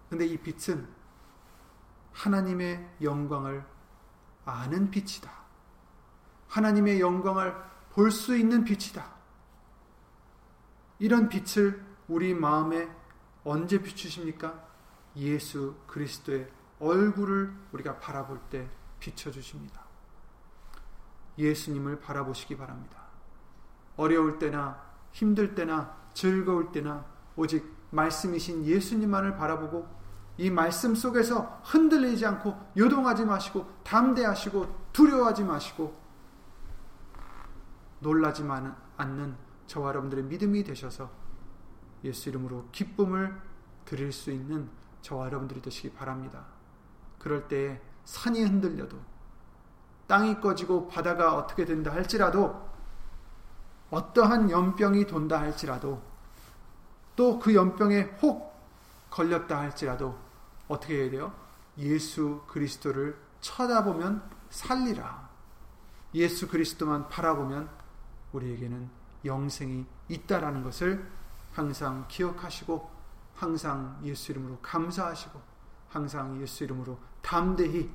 근데 0.09 0.25
이 0.25 0.37
빛은 0.37 0.87
하나님의 2.13 2.97
영광을 3.01 3.65
아는 4.45 4.89
빛이다. 4.89 5.31
하나님의 6.47 6.99
영광을 6.99 7.55
볼 7.91 8.11
수 8.11 8.37
있는 8.37 8.63
빛이다. 8.63 9.16
이런 10.99 11.29
빛을 11.29 11.83
우리 12.07 12.33
마음에 12.33 12.89
언제 13.43 13.81
비추십니까? 13.81 14.67
예수 15.15 15.75
그리스도의 15.87 16.49
얼굴을 16.79 17.53
우리가 17.71 17.99
바라볼 17.99 18.39
때 18.49 18.69
비춰주십니다. 18.99 19.81
예수님을 21.37 21.99
바라보시기 21.99 22.57
바랍니다. 22.57 23.03
어려울 23.95 24.39
때나 24.39 24.81
힘들 25.11 25.55
때나 25.55 25.95
즐거울 26.13 26.71
때나 26.71 27.05
오직 27.35 27.75
말씀이신 27.91 28.65
예수님만을 28.65 29.37
바라보고 29.37 29.87
이 30.37 30.49
말씀 30.51 30.93
속에서 30.93 31.61
흔들리지 31.63 32.25
않고 32.25 32.55
요동하지 32.77 33.25
마시고 33.25 33.67
담대하시고 33.83 34.89
두려워하지 34.93 35.43
마시고 35.43 35.95
놀라지 37.99 38.43
않는 38.97 39.46
저와 39.67 39.89
여러분들의 39.89 40.23
믿음이 40.25 40.63
되셔서 40.63 41.09
예수 42.03 42.29
이름으로 42.29 42.67
기쁨을 42.71 43.39
드릴 43.85 44.11
수 44.11 44.31
있는 44.31 44.69
저와 45.01 45.27
여러분들이 45.27 45.61
되시기 45.61 45.91
바랍니다. 45.91 46.45
그럴 47.19 47.47
때 47.47 47.81
산이 48.05 48.41
흔들려도 48.43 48.97
땅이 50.07 50.39
꺼지고 50.39 50.87
바다가 50.87 51.35
어떻게 51.35 51.65
된다 51.65 51.91
할지라도 51.91 52.67
어떠한 53.89 54.49
연병이 54.49 55.05
돈다 55.07 55.39
할지라도 55.39 56.01
또 57.15 57.39
그 57.39 57.55
연병에 57.55 58.01
혹 58.21 58.55
걸렸다 59.09 59.59
할지라도 59.59 60.17
어떻게 60.67 61.01
해야 61.01 61.09
돼요? 61.09 61.33
예수 61.77 62.41
그리스도를 62.47 63.17
쳐다보면 63.41 64.29
살리라. 64.49 65.29
예수 66.13 66.47
그리스도만 66.47 67.09
바라보면 67.09 67.69
우리에게는 68.33 68.89
영생이 69.27 69.85
있다라는 70.09 70.63
것을 70.63 71.09
항상 71.51 72.05
기억하시고 72.07 72.89
항상 73.35 73.99
예수 74.03 74.31
이름으로 74.31 74.59
감사하시고 74.61 75.41
항상 75.89 76.41
예수 76.41 76.63
이름으로 76.63 76.99
담대히 77.21 77.91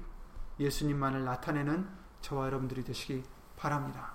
예수님만을 0.60 1.24
나타내는 1.24 1.88
저와 2.20 2.46
여러분들이 2.46 2.84
되시기 2.84 3.24
바랍니다. 3.56 4.14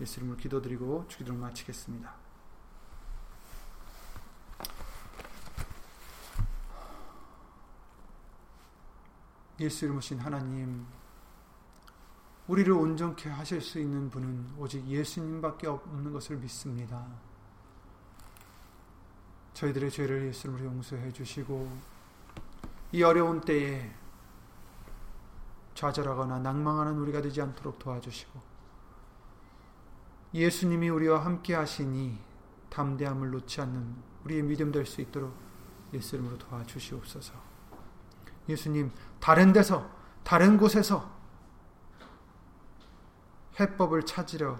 예수 0.00 0.20
이름으로 0.20 0.36
기도드리고 0.36 1.06
주기도를 1.08 1.38
마치겠습니다. 1.40 2.14
예수 9.60 9.84
이름으신 9.84 10.18
하나님 10.18 10.86
우리를 12.48 12.72
온전케 12.72 13.28
하실 13.30 13.60
수 13.60 13.78
있는 13.78 14.10
분은 14.10 14.54
오직 14.58 14.84
예수님밖에 14.86 15.68
없는 15.68 16.12
것을 16.12 16.36
믿습니다. 16.36 17.06
저희들의 19.54 19.90
죄를 19.90 20.26
예수 20.26 20.48
이름으로 20.48 20.64
용서해 20.66 21.12
주시고 21.12 21.70
이 22.92 23.02
어려운 23.02 23.40
때에 23.40 23.92
좌절하거나 25.74 26.40
낭망하는 26.40 26.98
우리가 26.98 27.22
되지 27.22 27.40
않도록 27.40 27.78
도와주시고 27.78 28.40
예수님이 30.34 30.88
우리와 30.88 31.24
함께 31.24 31.54
하시니 31.54 32.18
담대함을 32.70 33.30
놓지 33.30 33.60
않는 33.60 33.94
우리의 34.24 34.42
믿음 34.42 34.72
될 34.72 34.86
수 34.86 35.00
있도록 35.00 35.34
예수 35.92 36.16
이름으로 36.16 36.38
도와주시옵소서. 36.38 37.34
예수님 38.48 38.90
다른 39.20 39.52
데서 39.52 39.88
다른 40.24 40.56
곳에서 40.56 41.11
해법을 43.58 44.04
찾으려 44.06 44.58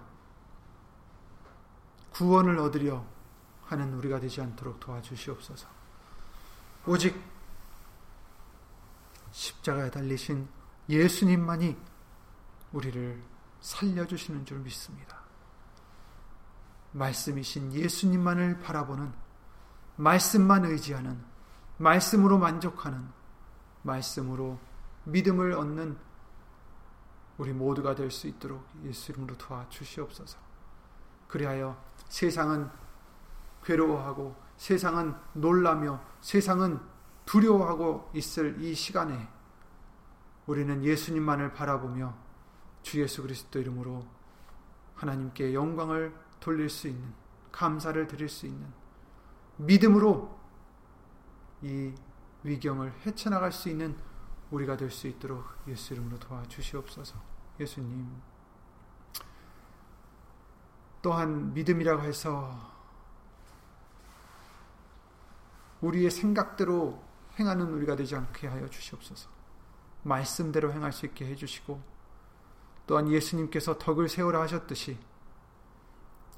구원을 2.11 2.59
얻으려 2.59 3.05
하는 3.65 3.95
우리가 3.95 4.21
되지 4.21 4.41
않도록 4.41 4.81
도와주시옵소서. 4.81 5.67
오직 6.87 7.21
십자가에 9.31 9.91
달리신 9.91 10.49
예수님만이 10.89 11.77
우리를 12.73 13.23
살려주시는 13.61 14.45
줄 14.45 14.59
믿습니다. 14.59 15.23
말씀이신 16.93 17.73
예수님만을 17.73 18.61
바라보는 18.61 19.13
말씀만 19.97 20.65
의지하는 20.65 21.25
말씀으로 21.79 22.39
만족하는 22.39 23.09
말씀으로 23.83 24.59
믿음을 25.05 25.53
얻는 25.53 25.97
우리 27.43 27.53
모두가 27.53 27.97
될 27.97 28.09
수 28.13 28.29
있도록 28.29 28.65
예수 28.85 29.11
이름으로 29.11 29.37
도와주시옵소서. 29.37 30.39
그리하여 31.27 31.77
세상은 32.09 32.71
괴로워하고 33.65 34.37
세상은 34.57 35.13
놀라며 35.33 36.01
세상은 36.21 36.79
두려워하고 37.27 38.13
있을 38.15 38.63
이 38.63 38.75
시간에 38.75 39.29
우리는 40.47 40.85
예수님만을 40.85 41.53
바라보며 41.53 42.15
주 42.83 43.01
예수 43.01 43.23
그리스도 43.23 43.59
이름으로 43.59 44.07
하나님께 44.95 45.53
영광을 45.53 46.15
돌릴 46.39 46.69
수 46.71 46.87
있는 46.87 47.13
감사를 47.51 48.07
드릴 48.07 48.29
수 48.29 48.47
있는 48.47 48.73
믿음으로 49.57 50.39
이 51.63 51.93
위경을 52.45 52.93
헤쳐나갈 53.05 53.51
수 53.51 53.69
있는 53.69 53.97
우리가 54.53 54.77
될 54.77 54.93
수 54.93 55.09
있도록 55.09 55.45
예수 55.67 55.95
이름으로 55.95 56.21
도와주시옵소서. 56.21 57.32
예수님. 57.61 58.09
또한 61.03 61.53
믿음이라고 61.53 62.03
해서 62.03 62.73
우리의 65.81 66.11
생각대로 66.11 67.03
행하는 67.39 67.73
우리가 67.73 67.97
되지 67.97 68.15
않게 68.15 68.47
하여 68.47 68.69
주시옵소서. 68.69 69.29
말씀대로 70.05 70.73
행할 70.73 70.93
수 70.93 71.07
있게 71.07 71.27
해주시고 71.27 71.81
또한 72.87 73.09
예수님께서 73.11 73.79
덕을 73.79 74.09
세우라 74.09 74.41
하셨듯이 74.43 74.99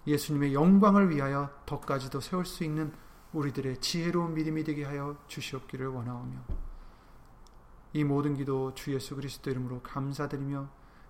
예수님의 0.07 0.53
영광을 0.53 1.11
위하여 1.11 1.51
덕까지도 1.65 2.21
세울 2.21 2.45
수 2.45 2.63
있는 2.63 2.93
우리들의 3.33 3.81
지혜로운 3.81 4.35
믿음이 4.35 4.65
되게 4.65 4.85
하여 4.85 5.17
주시옵기를 5.29 5.89
원하오며 5.89 6.39
이 7.95 8.05
모든 8.05 8.37
기도 8.37 8.75
주 8.75 8.93
예수 8.93 9.17
그리스도 9.17 9.51
이름으로 9.51 9.81
감사드리며 9.83 10.69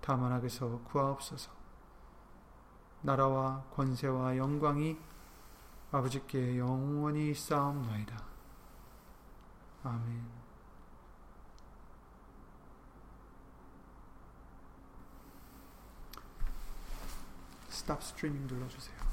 다만 0.00 0.32
악에서 0.32 0.80
구하옵소서. 0.84 1.50
나라와 3.02 3.62
권세와 3.74 4.36
영광이 4.36 4.98
아버지께 5.92 6.58
영원히 6.58 7.34
싸움나이다. 7.34 8.22
아멘. 9.82 10.40
스탑 17.68 18.02
스트리밍 18.02 18.46
눌러주세요. 18.46 19.09